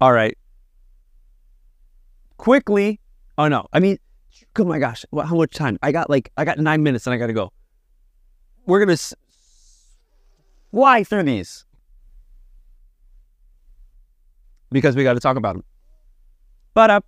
All 0.00 0.12
right. 0.12 0.38
Quickly. 2.36 3.00
Oh 3.36 3.48
no. 3.48 3.66
I 3.72 3.80
mean, 3.80 3.98
oh 4.56 4.64
my 4.64 4.78
gosh. 4.78 5.04
How 5.12 5.34
much 5.34 5.52
time? 5.52 5.80
I 5.82 5.90
got 5.90 6.08
like 6.08 6.30
I 6.36 6.44
got 6.44 6.58
nine 6.58 6.84
minutes 6.84 7.08
and 7.08 7.12
I 7.12 7.16
got 7.16 7.26
to 7.26 7.32
go. 7.32 7.52
We're 8.66 8.78
gonna 8.78 8.92
s- 8.92 9.14
fly 10.70 11.02
through 11.02 11.24
these 11.24 11.64
because 14.70 14.94
we 14.94 15.02
got 15.02 15.14
to 15.14 15.20
talk 15.20 15.36
about 15.36 15.56
them. 15.56 15.64
But 16.72 16.90
uh, 16.90 17.00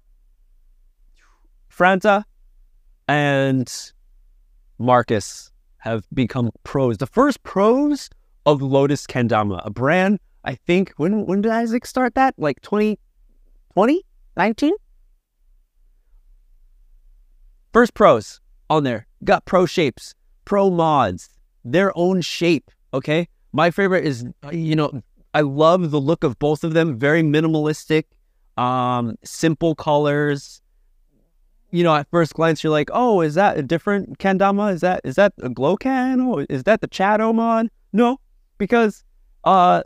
Franta 1.70 2.24
and 3.06 3.72
Marcus 4.80 5.52
have 5.78 6.04
become 6.12 6.50
pros. 6.64 6.98
The 6.98 7.06
first 7.06 7.44
pros 7.44 8.10
of 8.46 8.62
Lotus 8.62 9.06
Kendama, 9.06 9.60
a 9.64 9.70
brand. 9.70 10.18
I 10.44 10.54
think 10.54 10.92
when 10.96 11.26
when 11.26 11.42
did 11.42 11.52
Isaac 11.52 11.86
start 11.86 12.14
that? 12.14 12.34
Like 12.36 12.60
2020, 12.62 14.02
19? 14.36 14.74
First 17.72 17.94
pros 17.94 18.40
on 18.68 18.84
there. 18.84 19.06
Got 19.24 19.44
pro 19.44 19.66
shapes, 19.66 20.14
pro 20.44 20.70
mods, 20.70 21.30
their 21.64 21.96
own 21.96 22.20
shape. 22.20 22.70
Okay. 22.92 23.28
My 23.52 23.70
favorite 23.70 24.04
is, 24.04 24.24
you 24.50 24.74
know, 24.74 25.02
I 25.34 25.42
love 25.42 25.90
the 25.90 26.00
look 26.00 26.24
of 26.24 26.38
both 26.38 26.64
of 26.64 26.74
them. 26.74 26.98
Very 26.98 27.22
minimalistic, 27.22 28.04
um, 28.56 29.16
simple 29.24 29.74
colors. 29.74 30.60
You 31.70 31.84
know, 31.84 31.94
at 31.94 32.08
first 32.10 32.34
glance, 32.34 32.62
you're 32.62 32.72
like, 32.72 32.90
"Oh, 32.92 33.22
is 33.22 33.34
that 33.34 33.56
a 33.56 33.62
different 33.62 34.18
kendama? 34.18 34.72
Is 34.72 34.82
that 34.82 35.00
is 35.04 35.14
that 35.14 35.32
a 35.42 35.48
Gloken? 35.48 36.26
Or 36.26 36.44
is 36.50 36.64
that 36.64 36.82
the 36.82 36.88
Shadow 36.90 37.32
mod?" 37.32 37.68
No, 37.94 38.18
because 38.62 39.02
uh, 39.42 39.82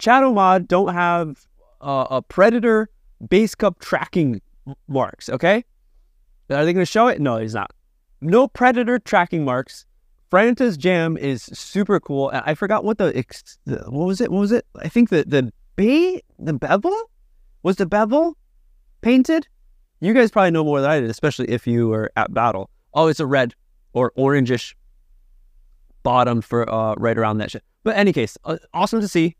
Shadow 0.00 0.32
mod 0.32 0.66
don't 0.66 0.94
have 0.94 1.46
uh, 1.82 2.06
a 2.10 2.22
predator 2.22 2.88
base 3.28 3.54
cup 3.54 3.78
tracking 3.78 4.40
marks. 4.88 5.28
Okay, 5.28 5.62
are 6.48 6.64
they 6.64 6.72
going 6.72 6.76
to 6.76 6.90
show 6.90 7.08
it? 7.08 7.20
No, 7.20 7.36
he's 7.36 7.52
not. 7.52 7.72
No 8.22 8.48
predator 8.48 8.98
tracking 8.98 9.44
marks. 9.44 9.84
Franta's 10.32 10.78
jam 10.78 11.18
is 11.18 11.42
super 11.42 12.00
cool. 12.00 12.30
I 12.32 12.54
forgot 12.54 12.84
what 12.84 12.96
the 12.96 13.12
what 13.66 14.06
was 14.06 14.22
it? 14.22 14.32
What 14.32 14.40
was 14.40 14.52
it? 14.52 14.64
I 14.76 14.88
think 14.88 15.10
the 15.10 15.22
the 15.24 15.52
bay 15.76 16.22
the 16.38 16.54
bevel 16.54 17.10
was 17.62 17.76
the 17.76 17.84
bevel 17.84 18.38
painted. 19.02 19.46
You 20.00 20.14
guys 20.14 20.30
probably 20.30 20.52
know 20.52 20.64
more 20.64 20.80
than 20.80 20.90
I 20.90 21.00
did, 21.00 21.10
especially 21.10 21.50
if 21.50 21.66
you 21.66 21.88
were 21.88 22.10
at 22.16 22.32
battle. 22.32 22.70
Oh, 22.94 23.08
it's 23.08 23.20
a 23.20 23.26
red 23.26 23.54
or 23.92 24.10
orangish 24.16 24.74
bottom 26.02 26.40
for 26.40 26.68
uh, 26.72 26.94
right 26.96 27.18
around 27.18 27.38
that 27.38 27.50
shit. 27.50 27.62
But 27.86 27.96
any 27.96 28.12
case, 28.12 28.36
uh, 28.44 28.56
awesome 28.74 29.00
to 29.00 29.06
see. 29.06 29.36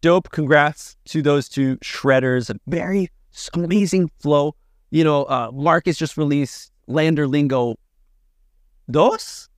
Dope. 0.00 0.30
Congrats 0.30 0.96
to 1.04 1.22
those 1.22 1.48
two 1.48 1.76
shredders. 1.76 2.52
Very 2.66 3.08
amazing 3.54 4.10
flow. 4.18 4.56
You 4.90 5.04
know, 5.04 5.22
uh, 5.26 5.52
Marcus 5.54 5.96
just 5.96 6.16
released 6.16 6.72
Lander 6.88 7.28
Lingo 7.28 7.76
Dos 8.90 9.48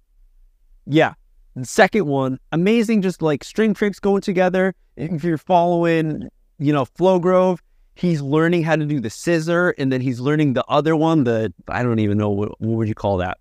yeah. 0.86 1.14
The 1.56 1.64
second 1.64 2.06
one, 2.06 2.38
amazing, 2.52 3.00
just 3.00 3.22
like 3.22 3.42
string 3.42 3.72
tricks 3.72 4.00
going 4.00 4.20
together. 4.20 4.74
If 4.96 5.24
you're 5.24 5.38
following, 5.38 6.28
you 6.58 6.74
know, 6.74 6.84
Flow 6.84 7.18
Grove, 7.18 7.62
he's 7.94 8.20
learning 8.20 8.64
how 8.64 8.76
to 8.76 8.84
do 8.84 9.00
the 9.00 9.08
scissor, 9.08 9.70
and 9.78 9.90
then 9.90 10.02
he's 10.02 10.20
learning 10.20 10.52
the 10.52 10.64
other 10.66 10.94
one, 10.94 11.24
the 11.24 11.54
I 11.68 11.82
don't 11.82 12.00
even 12.00 12.18
know 12.18 12.28
what, 12.28 12.60
what 12.60 12.76
would 12.76 12.88
you 12.88 12.94
call 12.94 13.18
that, 13.18 13.38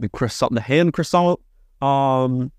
the 0.00 0.08
croissant, 0.08 0.54
the 0.54 0.60
hand 0.60 0.94
croissant. 0.94 1.38
Um, 1.80 2.50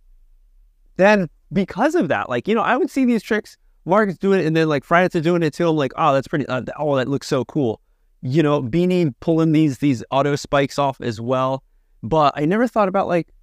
then 1.01 1.29
because 1.51 1.95
of 1.95 2.07
that, 2.09 2.29
like 2.29 2.47
you 2.47 2.55
know, 2.55 2.61
I 2.61 2.77
would 2.77 2.89
see 2.89 3.05
these 3.05 3.23
tricks, 3.23 3.57
Marcus 3.85 4.17
doing 4.17 4.39
it, 4.39 4.45
and 4.45 4.55
then 4.55 4.69
like 4.69 4.83
Friday 4.83 5.19
doing 5.21 5.43
it 5.43 5.53
too. 5.53 5.67
I'm 5.67 5.75
like, 5.75 5.93
oh, 5.95 6.13
that's 6.13 6.27
pretty. 6.27 6.47
Uh, 6.47 6.63
oh, 6.77 6.95
that 6.95 7.07
looks 7.07 7.27
so 7.27 7.45
cool. 7.45 7.81
You 8.21 8.43
know, 8.43 8.61
Beanie 8.61 9.13
pulling 9.19 9.51
these 9.51 9.79
these 9.79 10.03
auto 10.11 10.35
spikes 10.35 10.77
off 10.77 11.01
as 11.01 11.19
well. 11.19 11.63
But 12.03 12.33
I 12.35 12.45
never 12.45 12.67
thought 12.67 12.87
about 12.87 13.07
like 13.07 13.33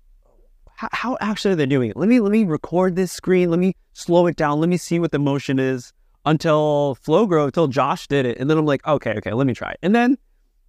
how, 0.79 0.89
how 0.93 1.19
actually 1.21 1.53
are 1.53 1.57
they 1.57 1.67
doing 1.67 1.91
it? 1.91 1.97
Let 1.97 2.09
me 2.09 2.21
let 2.21 2.31
me 2.31 2.45
record 2.45 2.95
this 2.95 3.11
screen. 3.11 3.51
Let 3.51 3.59
me 3.59 3.75
slow 3.95 4.27
it 4.27 4.37
down. 4.37 4.61
Let 4.61 4.69
me 4.69 4.77
see 4.77 5.01
what 5.01 5.11
the 5.11 5.19
motion 5.19 5.59
is 5.59 5.93
until 6.25 6.97
Flowgrow, 7.05 7.47
until 7.47 7.67
Josh 7.67 8.07
did 8.07 8.27
it. 8.27 8.39
And 8.39 8.49
then 8.49 8.59
I'm 8.59 8.67
like, 8.67 8.87
okay, 8.87 9.15
okay, 9.19 9.33
let 9.33 9.47
me 9.47 9.55
try 9.55 9.71
it. 9.71 9.79
And 9.83 9.95
then 9.95 10.17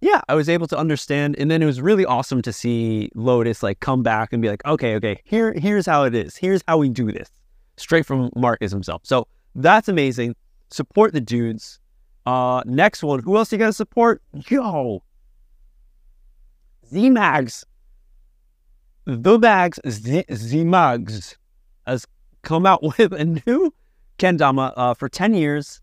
yeah, 0.00 0.20
I 0.28 0.34
was 0.34 0.48
able 0.48 0.66
to 0.68 0.76
understand. 0.76 1.36
And 1.38 1.50
then 1.50 1.62
it 1.62 1.66
was 1.66 1.80
really 1.80 2.04
awesome 2.04 2.42
to 2.42 2.52
see 2.52 3.10
Lotus 3.14 3.62
like 3.62 3.80
come 3.80 4.02
back 4.02 4.32
and 4.32 4.40
be 4.40 4.48
like, 4.48 4.64
okay, 4.64 4.94
okay, 4.96 5.20
here, 5.24 5.52
here's 5.52 5.86
how 5.86 6.04
it 6.04 6.14
is. 6.14 6.36
Here's 6.36 6.62
how 6.66 6.78
we 6.78 6.88
do 6.88 7.12
this. 7.12 7.30
Straight 7.76 8.06
from 8.06 8.30
Marcus 8.34 8.72
himself. 8.72 9.02
So 9.04 9.26
that's 9.54 9.88
amazing. 9.88 10.36
Support 10.70 11.12
the 11.12 11.20
dudes. 11.20 11.78
Uh 12.26 12.62
next 12.66 13.02
one, 13.02 13.20
who 13.20 13.36
else 13.36 13.50
you 13.50 13.58
gotta 13.58 13.72
support? 13.72 14.22
Yo. 14.48 15.02
Z-Mags 16.86 17.64
the 19.06 19.38
Bags 19.38 19.80
Z, 19.88 20.64
Mugs 20.64 21.36
has 21.86 22.06
come 22.42 22.66
out 22.66 22.82
with 22.98 23.12
a 23.12 23.24
new 23.24 23.74
kendama 24.18 24.72
uh, 24.76 24.94
for 24.94 25.08
10 25.08 25.34
years. 25.34 25.80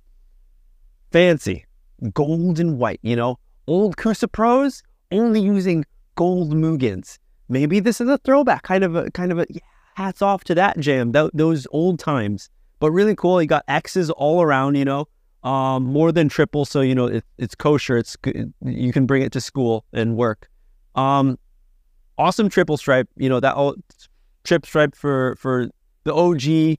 Fancy, 1.12 1.66
gold 2.14 2.60
and 2.60 2.78
white, 2.78 3.00
you 3.02 3.16
know, 3.16 3.40
old 3.68 3.98
Kusa 3.98 4.32
Pros 4.32 4.84
only 5.12 5.42
using 5.42 5.86
gold 6.16 6.54
Mugins. 6.54 7.18
Maybe 7.50 7.80
this 7.80 8.02
is 8.02 8.10
a 8.10 8.18
throwback, 8.20 8.64
kind 8.64 8.84
of 8.84 8.96
a 8.96 9.12
kind 9.12 9.32
of 9.32 9.40
a 9.40 9.46
yeah, 9.50 9.62
hats 9.96 10.22
off 10.22 10.44
to 10.46 10.56
that 10.56 10.80
jam, 10.80 11.14
th- 11.14 11.32
those 11.34 11.68
old 11.72 12.00
times. 12.00 12.50
But 12.80 12.92
really 12.92 13.16
cool. 13.16 13.42
You 13.42 13.48
got 13.48 13.64
X's 13.68 14.10
all 14.12 14.42
around, 14.42 14.76
you 14.76 14.86
know, 14.86 15.08
um, 15.44 15.86
more 15.86 16.12
than 16.12 16.30
triple, 16.30 16.66
so 16.66 16.82
you 16.82 16.94
know 16.94 17.08
it, 17.08 17.26
it's 17.38 17.56
kosher. 17.56 17.98
It's 17.98 18.18
you 18.64 18.92
can 18.92 19.06
bring 19.06 19.22
it 19.22 19.32
to 19.32 19.42
school 19.42 19.86
and 19.94 20.16
work. 20.16 20.50
Um, 20.96 21.40
awesome 22.18 22.50
triple 22.50 22.78
stripe. 22.78 23.08
You 23.16 23.30
know 23.30 23.40
that 23.40 23.56
all 23.56 23.76
trip 24.44 24.66
stripe 24.66 24.96
for 24.96 25.36
for 25.38 25.70
the 26.04 26.14
OG 26.14 26.78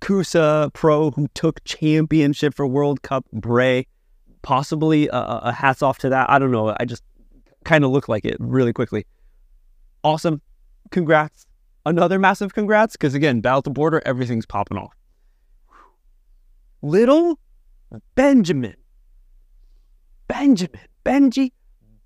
Kusa 0.00 0.72
Pro 0.72 1.10
who 1.10 1.28
took 1.34 1.62
championship 1.64 2.54
for 2.54 2.66
World 2.66 3.02
Cup 3.02 3.24
Bray. 3.32 3.86
Possibly 4.42 5.08
a, 5.08 5.18
a 5.18 5.52
hats 5.52 5.82
off 5.82 5.98
to 5.98 6.08
that. 6.10 6.30
I 6.30 6.38
don't 6.38 6.50
know. 6.50 6.74
I 6.78 6.84
just 6.84 7.02
kind 7.64 7.84
of 7.84 7.90
look 7.90 8.08
like 8.08 8.24
it 8.24 8.36
really 8.38 8.72
quickly. 8.72 9.06
Awesome. 10.04 10.40
Congrats. 10.90 11.46
Another 11.84 12.18
massive 12.18 12.54
congrats 12.54 12.96
because 12.96 13.14
again, 13.14 13.40
Battle 13.40 13.62
to 13.62 13.70
Border, 13.70 14.02
everything's 14.04 14.46
popping 14.46 14.78
off. 14.78 14.94
Little 16.82 17.38
Benjamin. 18.14 18.76
Benjamin. 20.28 20.80
Benji 21.04 21.52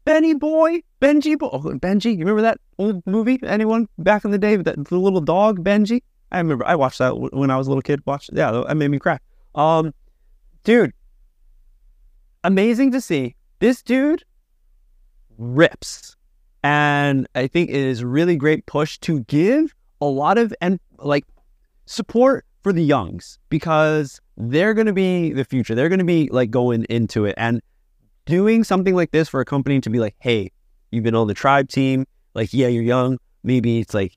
Benny 0.04 0.34
Boy, 0.34 0.82
Benji 1.00 1.38
Boy, 1.38 1.50
oh, 1.52 1.60
Benji. 1.60 2.12
You 2.12 2.20
remember 2.20 2.42
that 2.42 2.58
old 2.78 3.02
movie? 3.06 3.38
Anyone 3.44 3.88
back 3.98 4.24
in 4.24 4.30
the 4.30 4.38
day? 4.38 4.56
That 4.56 4.84
the 4.88 4.98
little 4.98 5.20
dog 5.20 5.64
Benji. 5.64 6.02
I 6.30 6.38
remember. 6.38 6.66
I 6.66 6.74
watched 6.74 6.98
that 6.98 7.18
when 7.32 7.50
I 7.50 7.56
was 7.56 7.66
a 7.66 7.70
little 7.70 7.82
kid. 7.82 8.00
Watched. 8.06 8.30
Yeah, 8.32 8.50
that 8.50 8.76
made 8.76 8.90
me 8.90 8.98
cry. 8.98 9.18
Um, 9.54 9.92
dude, 10.64 10.92
amazing 12.44 12.92
to 12.92 13.00
see. 13.00 13.36
This 13.58 13.82
dude 13.82 14.24
rips, 15.38 16.16
and 16.62 17.26
I 17.34 17.46
think 17.46 17.70
it 17.70 17.76
is 17.76 18.04
really 18.04 18.36
great 18.36 18.66
push 18.66 18.98
to 18.98 19.20
give 19.20 19.74
a 20.00 20.06
lot 20.06 20.38
of 20.38 20.52
and 20.60 20.80
like 20.98 21.24
support 21.86 22.44
for 22.62 22.72
the 22.72 22.82
youngs 22.82 23.38
because 23.48 24.20
they're 24.36 24.74
going 24.74 24.86
to 24.86 24.92
be 24.92 25.32
the 25.32 25.44
future. 25.44 25.74
They're 25.74 25.88
going 25.88 25.98
to 25.98 26.04
be 26.04 26.28
like 26.30 26.50
going 26.50 26.84
into 26.84 27.24
it 27.24 27.34
and 27.36 27.60
doing 28.24 28.64
something 28.64 28.94
like 28.94 29.10
this 29.10 29.28
for 29.28 29.40
a 29.40 29.44
company 29.44 29.80
to 29.80 29.90
be 29.90 29.98
like, 29.98 30.16
hey, 30.20 30.50
you've 30.90 31.04
been 31.04 31.14
on 31.14 31.26
the 31.26 31.34
tribe 31.34 31.68
team, 31.68 32.06
like, 32.34 32.52
yeah, 32.52 32.68
you're 32.68 32.82
young. 32.82 33.18
Maybe 33.42 33.80
it's 33.80 33.94
like, 33.94 34.16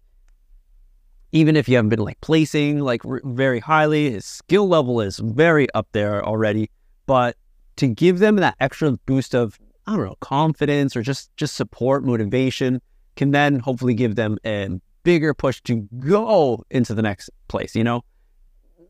even 1.31 1.55
if 1.55 1.67
you 1.67 1.75
haven't 1.75 1.89
been 1.89 1.99
like 1.99 2.21
placing 2.21 2.79
like 2.79 3.03
r- 3.05 3.21
very 3.23 3.59
highly, 3.59 4.11
his 4.11 4.25
skill 4.25 4.67
level 4.67 5.01
is 5.01 5.17
very 5.19 5.67
up 5.73 5.87
there 5.91 6.23
already. 6.23 6.69
But 7.07 7.35
to 7.77 7.87
give 7.87 8.19
them 8.19 8.37
that 8.37 8.55
extra 8.59 8.91
boost 9.05 9.35
of, 9.35 9.59
I 9.87 9.95
don't 9.95 10.05
know, 10.05 10.15
confidence 10.19 10.95
or 10.95 11.01
just 11.01 11.35
just 11.37 11.55
support, 11.55 12.03
motivation, 12.03 12.81
can 13.15 13.31
then 13.31 13.59
hopefully 13.59 13.93
give 13.93 14.15
them 14.15 14.37
a 14.45 14.69
bigger 15.03 15.33
push 15.33 15.61
to 15.61 15.87
go 15.99 16.63
into 16.69 16.93
the 16.93 17.01
next 17.01 17.29
place. 17.47 17.75
You 17.75 17.83
know, 17.83 18.01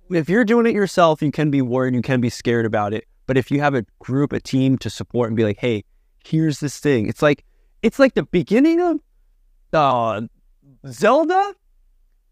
if 0.10 0.30
you're 0.30 0.46
doing 0.46 0.66
it 0.66 0.74
yourself, 0.74 1.22
you 1.22 1.32
can 1.32 1.52
be 1.52 1.62
worried, 1.62 1.96
you 1.96 2.02
can 2.02 2.22
be 2.22 2.30
scared 2.30 2.66
about 2.66 2.94
it. 2.94 3.06
But 3.28 3.38
if 3.38 3.50
you 3.50 3.60
have 3.60 3.74
a 3.74 3.86
group, 4.00 4.34
a 4.34 4.40
team 4.40 4.78
to 4.80 4.90
support 4.90 5.30
and 5.30 5.36
be 5.36 5.44
like, 5.44 5.60
hey, 5.60 5.84
here's 6.24 6.60
this 6.60 6.80
thing. 6.80 7.08
It's 7.08 7.22
like 7.22 7.44
it's 7.82 8.00
like 8.00 8.14
the 8.14 8.24
beginning 8.24 8.82
of 8.82 9.00
uh, 9.74 10.22
Zelda 10.88 11.54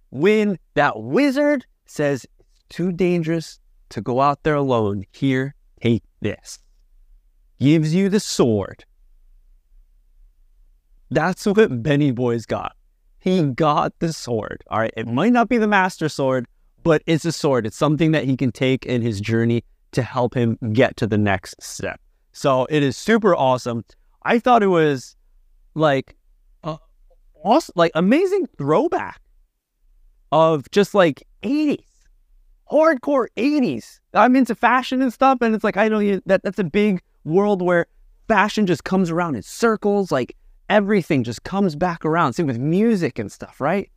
when 0.09 0.57
that 0.75 1.01
wizard 1.01 1.65
says 1.85 2.25
it's 2.25 2.63
too 2.69 2.91
dangerous 2.91 3.59
to 3.89 4.01
go 4.01 4.21
out 4.21 4.43
there 4.43 4.55
alone. 4.55 5.03
Here, 5.11 5.55
take 5.81 6.03
this. 6.23 6.59
Gives 7.59 7.93
you 7.93 8.09
the 8.09 8.19
sword. 8.19 8.83
That's 11.11 11.45
what 11.45 11.83
Benny 11.83 12.11
Boy's 12.11 12.45
got. 12.45 12.75
He 13.19 13.43
got 13.43 13.93
the 13.99 14.11
sword. 14.11 14.63
All 14.69 14.79
right. 14.79 14.93
It 14.97 15.07
might 15.07 15.31
not 15.31 15.47
be 15.47 15.57
the 15.57 15.67
master 15.67 16.09
sword, 16.09 16.47
but 16.83 17.01
it's 17.05 17.23
a 17.23 17.31
sword. 17.31 17.65
It's 17.65 17.77
something 17.77 18.11
that 18.11 18.25
he 18.25 18.35
can 18.35 18.51
take 18.51 18.85
in 18.85 19.01
his 19.01 19.21
journey 19.21 19.63
to 19.91 20.01
help 20.01 20.33
him 20.35 20.57
get 20.73 20.97
to 20.97 21.07
the 21.07 21.17
next 21.17 21.61
step. 21.61 22.01
So 22.33 22.65
it 22.69 22.83
is 22.83 22.97
super 22.97 23.35
awesome. 23.35 23.85
I 24.23 24.39
thought 24.39 24.63
it 24.63 24.67
was 24.67 25.15
like 25.75 26.15
uh, 26.63 26.77
awesome, 27.43 27.73
like 27.75 27.91
amazing 27.95 28.47
throwback 28.57 29.21
of 30.31 30.69
just 30.71 30.95
like 30.95 31.23
80s, 31.43 31.85
hardcore 32.71 33.27
80s. 33.37 33.99
I'm 34.13 34.35
into 34.35 34.55
fashion 34.55 35.01
and 35.01 35.11
stuff, 35.11 35.39
and 35.41 35.55
it's 35.55 35.63
like 35.63 35.77
I 35.77 35.87
know 35.87 36.19
that 36.25 36.43
that's 36.43 36.59
a 36.59 36.63
big 36.63 37.01
world 37.23 37.61
where 37.61 37.87
fashion 38.27 38.65
just 38.65 38.83
comes 38.83 39.09
around 39.09 39.35
in 39.35 39.41
circles. 39.41 40.11
Like 40.11 40.35
everything 40.69 41.23
just 41.23 41.43
comes 41.43 41.75
back 41.75 42.05
around. 42.05 42.33
Same 42.33 42.47
with 42.47 42.59
music 42.59 43.19
and 43.19 43.31
stuff, 43.31 43.59
right? 43.59 43.89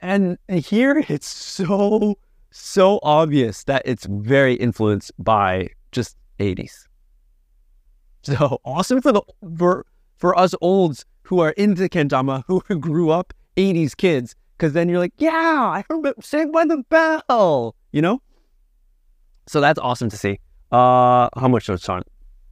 And 0.00 0.38
here 0.48 1.04
it's 1.08 1.28
so 1.28 2.18
so 2.50 2.98
obvious 3.02 3.64
that 3.64 3.82
it's 3.84 4.06
very 4.06 4.54
influenced 4.54 5.12
by 5.18 5.68
just 5.92 6.16
80s. 6.40 6.86
So 8.22 8.60
awesome 8.64 9.00
for 9.00 9.12
the 9.12 9.22
for 9.56 9.86
for 10.18 10.38
us 10.38 10.54
olds 10.60 11.04
who 11.22 11.40
are 11.40 11.50
into 11.50 11.88
kendama, 11.88 12.44
who 12.46 12.60
grew 12.80 13.10
up 13.10 13.32
80s 13.56 13.96
kids, 13.96 14.34
because 14.56 14.72
then 14.72 14.88
you're 14.88 14.98
like, 14.98 15.14
yeah, 15.18 15.30
I 15.30 15.84
remember 15.88 16.14
Saved 16.20 16.52
by 16.52 16.64
the 16.64 16.82
Bell, 16.88 17.74
you 17.92 18.02
know? 18.02 18.20
So 19.46 19.60
that's 19.60 19.78
awesome 19.78 20.10
to 20.10 20.16
see. 20.16 20.38
Uh, 20.70 21.28
how 21.36 21.48
much 21.48 21.68
was 21.68 21.88
on? 21.88 22.02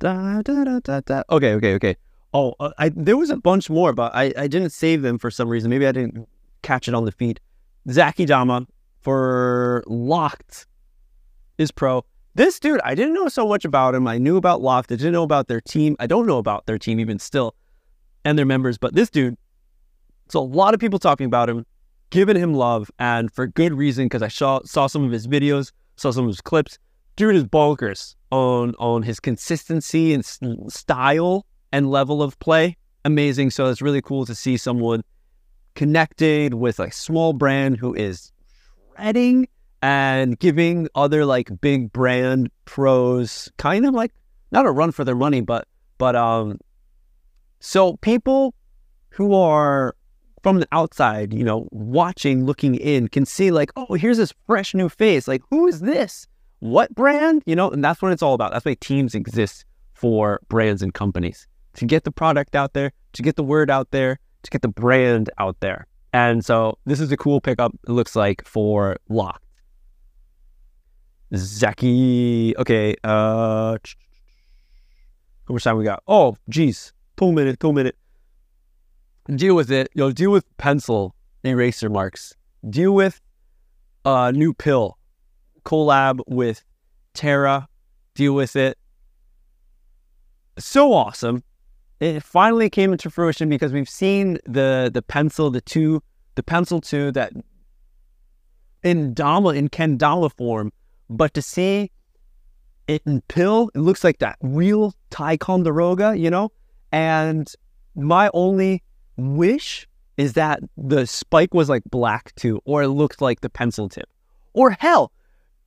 Da, 0.01 0.43
da, 0.43 0.79
da, 0.81 1.01
da, 1.01 1.23
Okay, 1.31 1.55
okay, 1.55 1.75
okay. 1.75 1.97
Oh, 2.35 2.55
uh, 2.61 2.71
I 2.79 2.91
there 2.91 3.17
was 3.17 3.31
a 3.31 3.37
bunch 3.37 3.71
more, 3.71 3.93
but 3.93 4.15
I, 4.15 4.33
I 4.37 4.49
didn't 4.49 4.71
save 4.71 5.03
them 5.03 5.19
for 5.19 5.31
some 5.31 5.49
reason. 5.49 5.71
Maybe 5.71 5.87
I 5.87 5.93
didn't 5.93 6.29
catch 6.63 6.89
it 6.89 6.95
on 6.95 7.05
the 7.05 7.13
feed. 7.13 7.41
Zaki 7.91 8.27
Dama 8.27 8.67
for 9.01 9.83
Locked 9.87 10.67
is 11.57 11.71
pro. 11.71 12.05
This 12.35 12.61
dude, 12.61 12.81
I 12.85 12.95
didn't 12.95 13.15
know 13.15 13.29
so 13.29 13.49
much 13.49 13.65
about 13.65 13.95
him. 13.95 14.07
I 14.07 14.19
knew 14.19 14.37
about 14.37 14.61
Loft. 14.61 14.93
I 14.93 14.97
didn't 14.97 15.13
know 15.13 15.25
about 15.25 15.49
their 15.49 15.61
team. 15.61 15.97
I 15.99 16.07
don't 16.07 16.27
know 16.27 16.39
about 16.39 16.67
their 16.67 16.79
team 16.79 17.01
even 17.01 17.19
still 17.19 17.55
and 18.25 18.39
their 18.39 18.47
members. 18.47 18.79
But 18.79 18.95
this 18.95 19.11
dude, 19.11 19.37
so 20.29 20.41
a 20.41 20.43
lot 20.43 20.75
of 20.75 20.81
people 20.81 20.99
talking 20.99 21.27
about 21.27 21.49
him, 21.49 21.67
giving 22.11 22.37
him 22.37 22.55
love, 22.55 22.91
and 22.99 23.33
for 23.33 23.47
good 23.47 23.73
reason 23.73 24.07
because 24.07 24.23
I 24.23 24.29
saw 24.29 24.61
saw 24.65 24.87
some 24.87 25.05
of 25.05 25.13
his 25.13 25.27
videos, 25.27 25.73
saw 25.97 26.11
some 26.11 26.25
of 26.25 26.31
his 26.31 26.41
clips. 26.41 26.79
Dude 27.17 27.35
is 27.35 27.45
bonkers 27.45 28.15
on 28.31 28.75
on 28.79 29.03
his 29.03 29.21
consistency 29.21 30.15
and 30.15 30.25
style 30.25 31.47
and 31.73 31.91
level 31.91 32.23
of 32.23 32.39
play. 32.39 32.77
Amazing. 33.05 33.51
So 33.51 33.67
it's 33.67 33.83
really 33.83 34.03
cool 34.03 34.27
to 34.27 34.35
see 34.35 34.57
someone 34.57 35.03
connected 35.75 36.55
with 36.55 36.81
a 36.81 36.91
small 36.91 37.33
brand 37.33 37.77
who 37.77 37.95
is 37.95 38.33
shredding 38.97 39.49
and 39.81 40.39
giving 40.39 40.89
other 40.95 41.25
like 41.25 41.61
big 41.61 41.93
brand 41.93 42.51
pros 42.65 43.49
kind 43.59 43.87
of 43.87 43.95
like 43.95 44.13
not 44.51 44.67
a 44.67 44.71
run 44.71 44.93
for 44.93 45.05
their 45.05 45.15
money, 45.15 45.41
but 45.41 45.69
but 45.99 46.17
um 46.17 46.59
so 47.61 47.97
people 47.99 48.55
who 49.11 49.35
are 49.35 49.95
from 50.43 50.61
the 50.61 50.69
outside, 50.73 51.33
you 51.33 51.45
know, 51.45 51.69
watching, 51.71 52.45
looking 52.45 52.75
in, 52.75 53.09
can 53.09 53.27
see 53.27 53.51
like, 53.51 53.71
oh, 53.77 53.95
here's 53.95 54.19
this 54.19 54.33
fresh 54.47 54.75
new 54.75 54.89
face. 54.89 55.29
Like, 55.29 55.43
who 55.51 55.67
is 55.67 55.81
this? 55.81 56.27
What 56.61 56.95
brand? 56.95 57.43
You 57.47 57.57
know, 57.57 57.71
and 57.71 57.85
that's 57.85 58.03
what 58.03 58.13
it's 58.13 58.23
all 58.23 58.35
about. 58.35 58.53
That's 58.53 58.65
why 58.65 58.75
teams 58.81 59.15
exist 59.15 59.65
for 59.95 60.41
brands 60.49 60.83
and 60.83 60.95
companies 60.95 61.47
to 61.75 61.85
get 61.85 62.05
the 62.05 62.13
product 62.13 62.57
out 62.57 62.73
there, 62.73 62.93
to 63.13 63.23
get 63.23 63.37
the 63.37 63.45
word 63.45 63.71
out 63.71 63.91
there, 63.91 64.19
to 64.43 64.51
get 64.51 64.63
the 64.63 64.69
brand 64.69 65.31
out 65.39 65.59
there. 65.61 65.87
And 66.13 66.45
so 66.45 66.79
this 66.87 67.01
is 67.01 67.13
a 67.13 67.17
cool 67.17 67.41
pickup, 67.41 67.75
it 67.87 67.91
looks 67.91 68.17
like, 68.17 68.47
for 68.47 68.97
Locked. 69.09 69.45
Zaki. 71.37 72.55
Okay. 72.57 72.97
Uh, 73.05 73.77
how 75.47 75.55
much 75.55 75.65
time 75.65 75.77
we 75.77 75.85
got? 75.85 76.03
Oh, 76.09 76.37
geez. 76.49 76.93
Two 77.17 77.33
minute, 77.33 77.61
two 77.61 77.73
minute. 77.73 77.97
Deal 79.35 79.55
with 79.55 79.71
it. 79.71 79.91
You 79.95 80.05
know, 80.05 80.13
deal 80.13 80.31
with 80.31 80.45
pencil 80.57 81.15
eraser 81.45 81.91
marks. 81.91 82.35
Deal 82.69 82.95
with 82.95 83.21
a 84.05 84.33
new 84.33 84.55
pill. 84.55 84.99
Collab 85.65 86.21
with 86.27 86.65
Terra. 87.15 87.69
Deal 88.15 88.35
with 88.35 88.57
it. 88.57 88.79
So 90.59 90.93
awesome. 90.93 91.43
It 92.01 92.23
finally 92.23 92.71
came 92.71 92.93
into 92.93 93.11
fruition 93.11 93.49
because 93.49 93.73
we've 93.73 93.89
seen 93.89 94.39
the 94.47 94.91
the 94.93 95.03
pencil, 95.03 95.51
the 95.51 95.61
two, 95.61 96.03
the 96.37 96.43
pencil 96.43 96.81
two 96.81 97.13
that 97.13 97.33
in 98.83 99.13
Dama 99.15 99.51
in 99.51 99.69
Kendama 99.69 100.33
form 100.33 100.73
but 101.11 101.35
to 101.35 101.43
see 101.43 101.91
it 102.87 103.03
in 103.07 103.23
pill, 103.23 103.71
it 103.75 103.79
looks 103.79 104.05
like 104.05 104.19
that 104.19 104.37
real 104.43 104.95
Ticonderoga, 105.11 106.17
you 106.17 106.31
know? 106.31 106.51
And 106.93 107.51
my 107.95 108.31
only 108.35 108.83
wish 109.19 109.87
is 110.17 110.33
that 110.35 110.61
the 110.77 111.07
spike 111.07 111.53
was 111.53 111.69
like 111.69 111.83
black 111.91 112.35
too, 112.37 112.61
or 112.65 112.83
it 112.83 112.89
looked 112.89 113.21
like 113.21 113.41
the 113.41 113.51
pencil 113.51 113.89
tip. 113.89 114.09
Or 114.55 114.71
hell, 114.71 115.13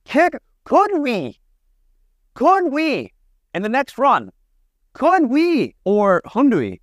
could, 0.04 0.36
could 0.64 0.98
we, 0.98 1.38
could 2.34 2.72
we, 2.72 3.12
in 3.54 3.62
the 3.62 3.68
next 3.68 3.98
run, 3.98 4.30
could 4.94 5.30
we, 5.30 5.74
or 5.84 6.22
Hundui, 6.26 6.80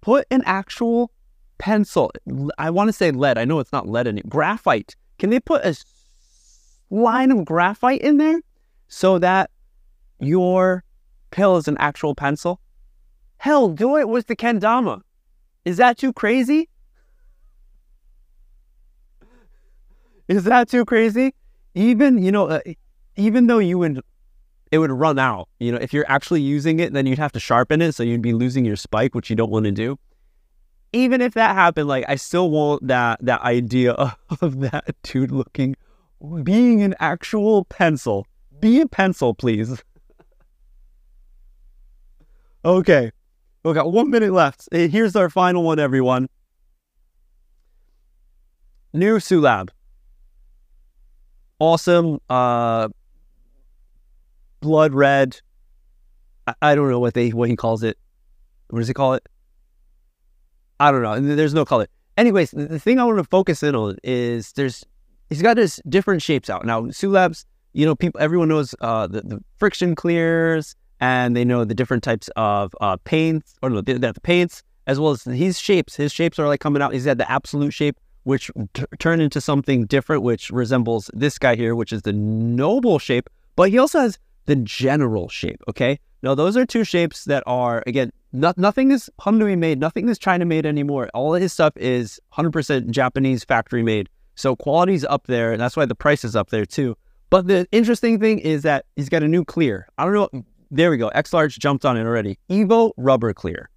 put 0.00 0.26
an 0.30 0.42
actual 0.46 1.12
pencil, 1.58 2.10
I 2.58 2.70
want 2.70 2.88
to 2.88 2.92
say 2.92 3.10
lead, 3.10 3.38
I 3.38 3.44
know 3.44 3.58
it's 3.58 3.72
not 3.72 3.88
lead 3.88 4.06
anymore, 4.06 4.28
graphite. 4.28 4.96
Can 5.18 5.30
they 5.30 5.40
put 5.40 5.64
a 5.64 5.76
line 6.90 7.30
of 7.30 7.44
graphite 7.44 8.00
in 8.00 8.16
there 8.16 8.40
so 8.88 9.18
that 9.18 9.50
your 10.20 10.84
pill 11.30 11.56
is 11.56 11.68
an 11.68 11.76
actual 11.78 12.14
pencil? 12.14 12.60
Hell, 13.38 13.68
do 13.68 13.96
it 13.96 14.08
with 14.08 14.26
the 14.26 14.36
kendama. 14.36 15.02
Is 15.68 15.76
that 15.76 15.98
too 15.98 16.14
crazy? 16.14 16.66
Is 20.26 20.44
that 20.44 20.70
too 20.70 20.86
crazy? 20.86 21.34
Even, 21.74 22.22
you 22.22 22.32
know, 22.32 22.48
uh, 22.48 22.60
even 23.16 23.48
though 23.48 23.58
you 23.58 23.76
would, 23.76 24.00
it 24.72 24.78
would 24.78 24.90
run 24.90 25.18
out. 25.18 25.50
You 25.58 25.72
know, 25.72 25.78
if 25.78 25.92
you're 25.92 26.10
actually 26.10 26.40
using 26.40 26.80
it, 26.80 26.94
then 26.94 27.04
you'd 27.04 27.18
have 27.18 27.32
to 27.32 27.40
sharpen 27.40 27.82
it. 27.82 27.94
So 27.94 28.02
you'd 28.02 28.22
be 28.22 28.32
losing 28.32 28.64
your 28.64 28.76
spike, 28.76 29.14
which 29.14 29.28
you 29.28 29.36
don't 29.36 29.50
want 29.50 29.66
to 29.66 29.70
do. 29.70 29.98
Even 30.94 31.20
if 31.20 31.34
that 31.34 31.54
happened, 31.54 31.86
like 31.86 32.06
I 32.08 32.14
still 32.14 32.50
want 32.50 32.86
that, 32.86 33.22
that 33.22 33.42
idea 33.42 33.92
of, 33.92 34.16
of 34.40 34.60
that 34.60 34.96
dude 35.02 35.30
looking 35.30 35.76
being 36.44 36.80
an 36.80 36.94
actual 36.98 37.66
pencil. 37.66 38.26
Be 38.58 38.80
a 38.80 38.86
pencil, 38.86 39.34
please. 39.34 39.82
okay. 42.64 43.12
We 43.68 43.74
got 43.74 43.92
one 43.92 44.08
minute 44.08 44.32
left. 44.32 44.66
Here's 44.72 45.14
our 45.14 45.28
final 45.28 45.62
one, 45.62 45.78
everyone. 45.78 46.30
New 48.94 49.18
Sulab. 49.18 49.68
Awesome. 51.58 52.18
Uh, 52.30 52.88
blood 54.60 54.94
red. 54.94 55.38
I, 56.46 56.54
I 56.62 56.74
don't 56.74 56.88
know 56.88 56.98
what 56.98 57.12
they 57.12 57.28
what 57.28 57.50
he 57.50 57.56
calls 57.56 57.82
it. 57.82 57.98
What 58.68 58.78
does 58.78 58.88
he 58.88 58.94
call 58.94 59.12
it? 59.12 59.28
I 60.80 60.90
don't 60.90 61.02
know. 61.02 61.20
There's 61.20 61.52
no 61.52 61.66
color. 61.66 61.88
Anyways, 62.16 62.52
the 62.52 62.78
thing 62.78 62.98
I 62.98 63.04
want 63.04 63.18
to 63.18 63.24
focus 63.24 63.62
in 63.62 63.74
on 63.74 63.98
is 64.02 64.52
there's 64.52 64.82
he's 65.28 65.42
got 65.42 65.58
his 65.58 65.78
different 65.86 66.22
shapes 66.22 66.48
out. 66.48 66.64
Now, 66.64 66.84
Sulabs, 66.84 67.44
you 67.74 67.84
know, 67.84 67.94
people, 67.94 68.18
everyone 68.18 68.48
knows 68.48 68.74
uh, 68.80 69.08
the, 69.08 69.20
the 69.20 69.44
friction 69.58 69.94
clears 69.94 70.74
and 71.00 71.36
they 71.36 71.44
know 71.44 71.64
the 71.64 71.74
different 71.74 72.02
types 72.02 72.28
of 72.36 72.74
uh, 72.80 72.96
paints, 73.04 73.54
or 73.62 73.70
no, 73.70 73.80
the, 73.80 73.98
the 73.98 74.14
paints, 74.22 74.62
as 74.86 74.98
well 74.98 75.12
as 75.12 75.24
his 75.24 75.58
shapes. 75.58 75.94
His 75.96 76.12
shapes 76.12 76.38
are 76.38 76.46
like 76.46 76.60
coming 76.60 76.82
out. 76.82 76.92
He's 76.92 77.04
had 77.04 77.18
the 77.18 77.30
absolute 77.30 77.72
shape, 77.72 77.98
which 78.24 78.50
t- 78.74 78.84
turned 78.98 79.22
into 79.22 79.40
something 79.40 79.86
different, 79.86 80.22
which 80.22 80.50
resembles 80.50 81.10
this 81.14 81.38
guy 81.38 81.56
here, 81.56 81.74
which 81.74 81.92
is 81.92 82.02
the 82.02 82.12
noble 82.12 82.98
shape. 82.98 83.30
But 83.56 83.70
he 83.70 83.78
also 83.78 84.00
has 84.00 84.18
the 84.46 84.56
general 84.56 85.28
shape. 85.28 85.62
Okay. 85.68 86.00
Now, 86.22 86.34
those 86.34 86.56
are 86.56 86.66
two 86.66 86.82
shapes 86.82 87.24
that 87.26 87.44
are, 87.46 87.84
again, 87.86 88.10
no, 88.32 88.52
nothing 88.56 88.90
is 88.90 89.08
Hyundai 89.20 89.56
made, 89.56 89.78
nothing 89.78 90.08
is 90.08 90.18
China 90.18 90.44
made 90.44 90.66
anymore. 90.66 91.08
All 91.14 91.34
of 91.34 91.40
his 91.40 91.52
stuff 91.52 91.76
is 91.76 92.20
100% 92.36 92.90
Japanese 92.90 93.44
factory 93.44 93.82
made. 93.82 94.08
So 94.34 94.54
quality's 94.54 95.04
up 95.04 95.26
there, 95.26 95.52
and 95.52 95.60
that's 95.60 95.76
why 95.76 95.86
the 95.86 95.94
price 95.94 96.24
is 96.24 96.36
up 96.36 96.50
there 96.50 96.66
too. 96.66 96.96
But 97.30 97.46
the 97.46 97.66
interesting 97.72 98.18
thing 98.18 98.38
is 98.38 98.62
that 98.62 98.86
he's 98.96 99.08
got 99.08 99.22
a 99.22 99.28
new 99.28 99.44
clear. 99.44 99.88
I 99.98 100.04
don't 100.04 100.14
know. 100.14 100.44
There 100.70 100.90
we 100.90 100.96
go. 100.96 101.08
X 101.08 101.32
Large 101.32 101.58
jumped 101.58 101.84
on 101.84 101.96
it 101.96 102.02
already. 102.02 102.38
Evo 102.50 102.92
rubber 102.96 103.32
clear. 103.32 103.70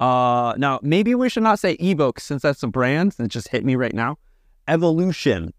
Uh, 0.00 0.54
now 0.56 0.80
maybe 0.82 1.14
we 1.14 1.28
should 1.28 1.42
not 1.42 1.58
say 1.58 1.76
Evo 1.76 2.18
since 2.18 2.42
that's 2.42 2.62
a 2.62 2.66
brand 2.66 3.12
that 3.12 3.28
just 3.28 3.48
hit 3.48 3.64
me 3.64 3.76
right 3.76 3.94
now. 3.94 4.18
Evolution. 4.66 5.52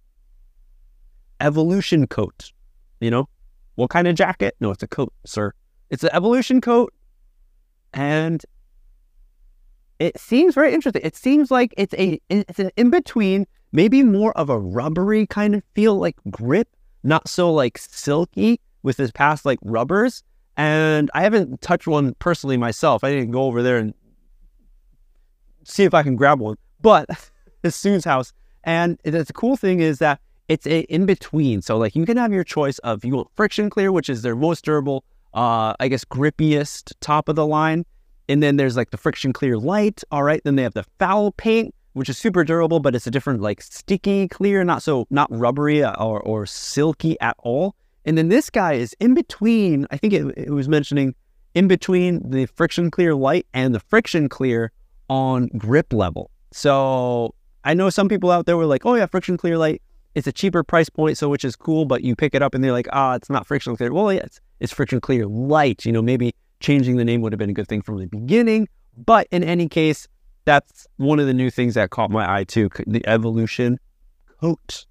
Evolution 1.40 2.08
coat. 2.08 2.52
You 3.00 3.12
know, 3.12 3.30
what 3.76 3.90
kind 3.90 4.08
of 4.08 4.16
jacket? 4.16 4.56
No, 4.60 4.72
it's 4.72 4.84
a 4.84 4.88
coat, 4.88 5.14
sir. 5.26 5.54
It's 5.90 6.04
an 6.04 6.10
evolution 6.14 6.62
coat. 6.62 6.94
And 7.94 8.44
it 10.00 10.20
seems 10.20 10.56
very 10.56 10.74
interesting. 10.74 11.02
It 11.04 11.16
seems 11.16 11.52
like 11.52 11.74
it's 11.78 11.94
a 11.94 12.20
it's 12.30 12.60
an 12.60 12.72
in 12.76 12.90
between, 12.90 13.46
maybe 13.72 14.04
more 14.04 14.36
of 14.38 14.50
a 14.50 14.60
rubbery 14.60 15.28
kind 15.28 15.56
of 15.56 15.64
feel, 15.74 15.96
like 15.98 16.16
grip, 16.30 16.68
not 17.04 17.28
so 17.28 17.54
like 17.54 17.78
silky 17.78 18.60
with 18.84 18.98
his 18.98 19.12
past 19.12 19.46
like 19.46 19.60
rubbers. 19.62 20.24
And 20.58 21.12
I 21.14 21.22
haven't 21.22 21.62
touched 21.62 21.88
one 21.88 22.14
personally 22.20 22.58
myself. 22.58 23.04
I 23.04 23.12
didn't 23.12 23.32
go 23.32 23.44
over 23.44 23.62
there 23.62 23.78
and 23.78 23.94
see 25.64 25.84
if 25.84 25.94
I 25.94 26.04
can 26.04 26.16
grab 26.16 26.40
one. 26.40 26.58
But 26.82 27.10
it's 27.64 27.76
Sue's 27.76 28.06
house. 28.06 28.32
And 28.64 28.98
the 29.04 29.26
cool 29.34 29.58
thing 29.58 29.80
is 29.80 30.00
that 30.00 30.20
it's 30.48 30.66
a 30.68 30.82
in 30.82 31.06
between. 31.06 31.62
So 31.62 31.78
like 31.78 31.96
you 31.96 32.06
can 32.06 32.18
have 32.18 32.32
your 32.32 32.44
choice 32.44 32.80
of 32.80 33.04
you 33.04 33.16
want 33.16 33.28
friction 33.36 33.70
clear, 33.70 33.92
which 33.92 34.10
is 34.10 34.22
their 34.22 34.36
most 34.36 34.64
durable, 34.64 35.04
uh, 35.34 35.74
I 35.80 35.88
guess 35.88 36.06
grippiest 36.06 36.94
top 37.00 37.30
of 37.30 37.36
the 37.36 37.46
line. 37.46 37.86
And 38.28 38.42
then 38.42 38.56
there's 38.56 38.76
like 38.76 38.92
the 38.92 38.98
friction 38.98 39.34
clear 39.34 39.58
light. 39.58 40.04
All 40.12 40.24
right. 40.24 40.42
Then 40.44 40.56
they 40.56 40.64
have 40.64 40.74
the 40.74 40.86
foul 41.00 41.32
paint, 41.34 41.76
which 41.94 42.10
is 42.10 42.18
super 42.18 42.44
durable, 42.44 42.80
but 42.80 42.96
it's 42.96 43.06
a 43.06 43.12
different 43.12 43.42
like 43.42 43.62
sticky 43.62 44.28
clear, 44.28 44.64
not 44.64 44.82
so 44.82 45.06
not 45.10 45.28
rubbery 45.32 45.84
or, 45.84 46.22
or 46.22 46.46
silky 46.46 47.20
at 47.22 47.36
all. 47.40 47.76
And 48.06 48.18
then 48.18 48.30
this 48.30 48.50
guy 48.50 48.74
is 48.74 48.96
in 49.00 49.14
between. 49.14 49.88
I 49.92 49.98
think 49.98 50.14
it, 50.14 50.26
it 50.38 50.52
was 50.52 50.70
mentioning 50.70 51.16
in 51.54 51.68
between 51.68 52.22
the 52.30 52.46
friction 52.46 52.92
clear 52.92 53.16
light 53.16 53.46
and 53.54 53.74
the 53.74 53.80
friction 53.80 54.30
clear 54.30 54.72
on 55.10 55.48
grip 55.58 55.92
level. 55.92 56.32
So 56.52 57.34
I 57.64 57.74
know 57.74 57.90
some 57.90 58.08
people 58.08 58.32
out 58.32 58.46
there 58.46 58.58
were 58.58 58.66
like, 58.66 58.86
oh 58.86 58.96
yeah, 58.96 59.06
friction 59.08 59.38
clear 59.38 59.58
light 59.58 59.82
it's 60.16 60.28
a 60.28 60.32
cheaper 60.32 60.64
price 60.64 60.90
point, 60.90 61.18
so 61.18 61.30
which 61.30 61.46
is 61.46 61.56
cool, 61.56 61.86
but 61.86 62.04
you 62.04 62.16
pick 62.16 62.34
it 62.34 62.42
up 62.42 62.56
and 62.56 62.64
they're 62.64 62.72
like, 62.72 62.88
ah, 62.94 63.12
oh, 63.12 63.16
it's 63.16 63.30
not 63.30 63.46
friction 63.46 63.76
clear. 63.76 63.94
Well, 63.94 64.12
yeah, 64.12 64.22
it's, 64.22 64.40
it's 64.62 64.74
friction 64.74 65.02
clear 65.02 65.28
light. 65.28 65.86
You 65.86 65.92
know, 65.92 66.02
maybe 66.02 66.34
changing 66.62 66.96
the 66.96 67.06
name 67.06 67.22
would 67.22 67.34
have 67.34 67.38
been 67.38 67.50
a 67.50 67.54
good 67.54 67.68
thing 67.68 67.82
from 67.82 68.00
the 68.00 68.08
beginning. 68.08 68.68
But 68.98 69.28
in 69.30 69.44
any 69.44 69.68
case, 69.68 70.08
that's 70.46 70.88
one 70.96 71.20
of 71.20 71.28
the 71.28 71.34
new 71.34 71.52
things 71.52 71.74
that 71.74 71.90
caught 71.90 72.10
my 72.10 72.40
eye 72.40 72.46
too 72.46 72.70
the 72.88 73.06
evolution 73.06 73.78
coat. 74.40 74.86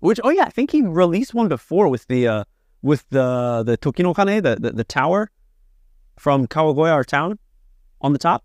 Which, 0.00 0.20
oh 0.24 0.30
yeah, 0.30 0.44
I 0.44 0.50
think 0.50 0.70
he 0.70 0.82
released 0.82 1.34
one 1.34 1.48
before 1.48 1.88
with 1.88 2.06
the 2.08 2.26
uh, 2.26 2.44
with 2.82 3.08
the 3.10 3.62
the 3.64 3.78
Tokinokane, 3.78 4.42
the, 4.42 4.56
the 4.56 4.72
the 4.72 4.84
tower 4.84 5.30
from 6.18 6.46
Kawagoe, 6.46 6.90
our 6.90 7.04
town, 7.04 7.38
on 8.00 8.12
the 8.12 8.18
top. 8.18 8.44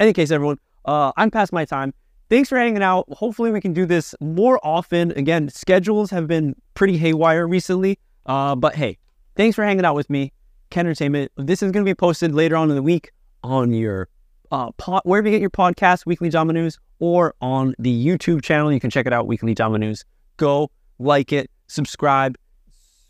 In 0.00 0.04
any 0.06 0.12
case, 0.12 0.30
everyone, 0.30 0.58
uh, 0.84 1.12
I'm 1.16 1.30
past 1.30 1.52
my 1.52 1.64
time. 1.64 1.94
Thanks 2.30 2.48
for 2.48 2.56
hanging 2.58 2.82
out. 2.82 3.06
Hopefully, 3.10 3.50
we 3.50 3.60
can 3.60 3.74
do 3.74 3.84
this 3.84 4.14
more 4.20 4.58
often. 4.62 5.12
Again, 5.12 5.50
schedules 5.50 6.10
have 6.10 6.26
been 6.26 6.56
pretty 6.74 6.96
haywire 6.96 7.46
recently. 7.46 7.98
Uh, 8.24 8.54
but 8.54 8.74
hey, 8.74 8.98
thanks 9.36 9.54
for 9.56 9.64
hanging 9.64 9.84
out 9.84 9.94
with 9.94 10.08
me. 10.08 10.32
Kendertainment. 10.70 11.28
This 11.36 11.62
is 11.62 11.70
going 11.72 11.84
to 11.84 11.88
be 11.88 11.94
posted 11.94 12.34
later 12.34 12.56
on 12.56 12.70
in 12.70 12.76
the 12.76 12.82
week 12.82 13.12
on 13.44 13.72
your 13.72 14.08
uh, 14.50 14.70
pod, 14.72 15.02
wherever 15.04 15.28
you 15.28 15.32
get 15.32 15.40
your 15.40 15.50
podcast, 15.50 16.06
Weekly 16.06 16.30
Dama 16.30 16.54
News, 16.54 16.78
or 16.98 17.34
on 17.42 17.74
the 17.78 18.06
YouTube 18.06 18.42
channel. 18.42 18.72
You 18.72 18.80
can 18.80 18.90
check 18.90 19.06
it 19.06 19.12
out, 19.12 19.26
Weekly 19.26 19.54
Dama 19.54 19.78
News. 19.78 20.04
Go 20.36 20.70
like 20.98 21.32
it, 21.32 21.50
subscribe, 21.66 22.36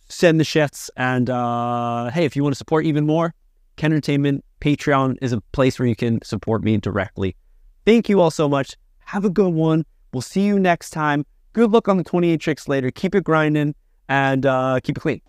send 0.09 0.39
the 0.39 0.45
shits, 0.45 0.91
and 0.97 1.31
uh, 1.31 2.11
hey, 2.11 2.25
if 2.25 2.37
you 2.37 2.43
want 2.43 2.55
to 2.55 2.59
support 2.59 2.85
even 2.85 3.07
more, 3.07 3.35
Kendertainment 3.77 4.41
Patreon 4.61 5.17
is 5.21 5.33
a 5.33 5.41
place 5.53 5.79
where 5.79 5.89
you 5.89 5.97
can 5.97 6.23
support 6.23 6.63
me 6.63 6.77
directly. 6.77 7.37
Thank 7.85 8.09
you 8.09 8.21
all 8.21 8.31
so 8.31 8.49
much. 8.49 8.77
Have 9.01 9.25
a 9.25 9.31
good 9.31 9.53
one. 9.53 9.85
We'll 10.13 10.21
see 10.23 10.43
you 10.43 10.59
next 10.59 10.91
time. 10.91 11.25
Good 11.53 11.71
luck 11.71 11.89
on 11.89 11.97
the 11.97 12.05
28 12.05 12.41
tricks 12.41 12.69
later. 12.69 12.91
Keep 12.91 13.15
it 13.15 13.25
grinding 13.25 13.75
and 14.09 14.47
uh, 14.47 14.81
keep 14.83 14.97
it 14.97 15.01
clean. 15.01 15.21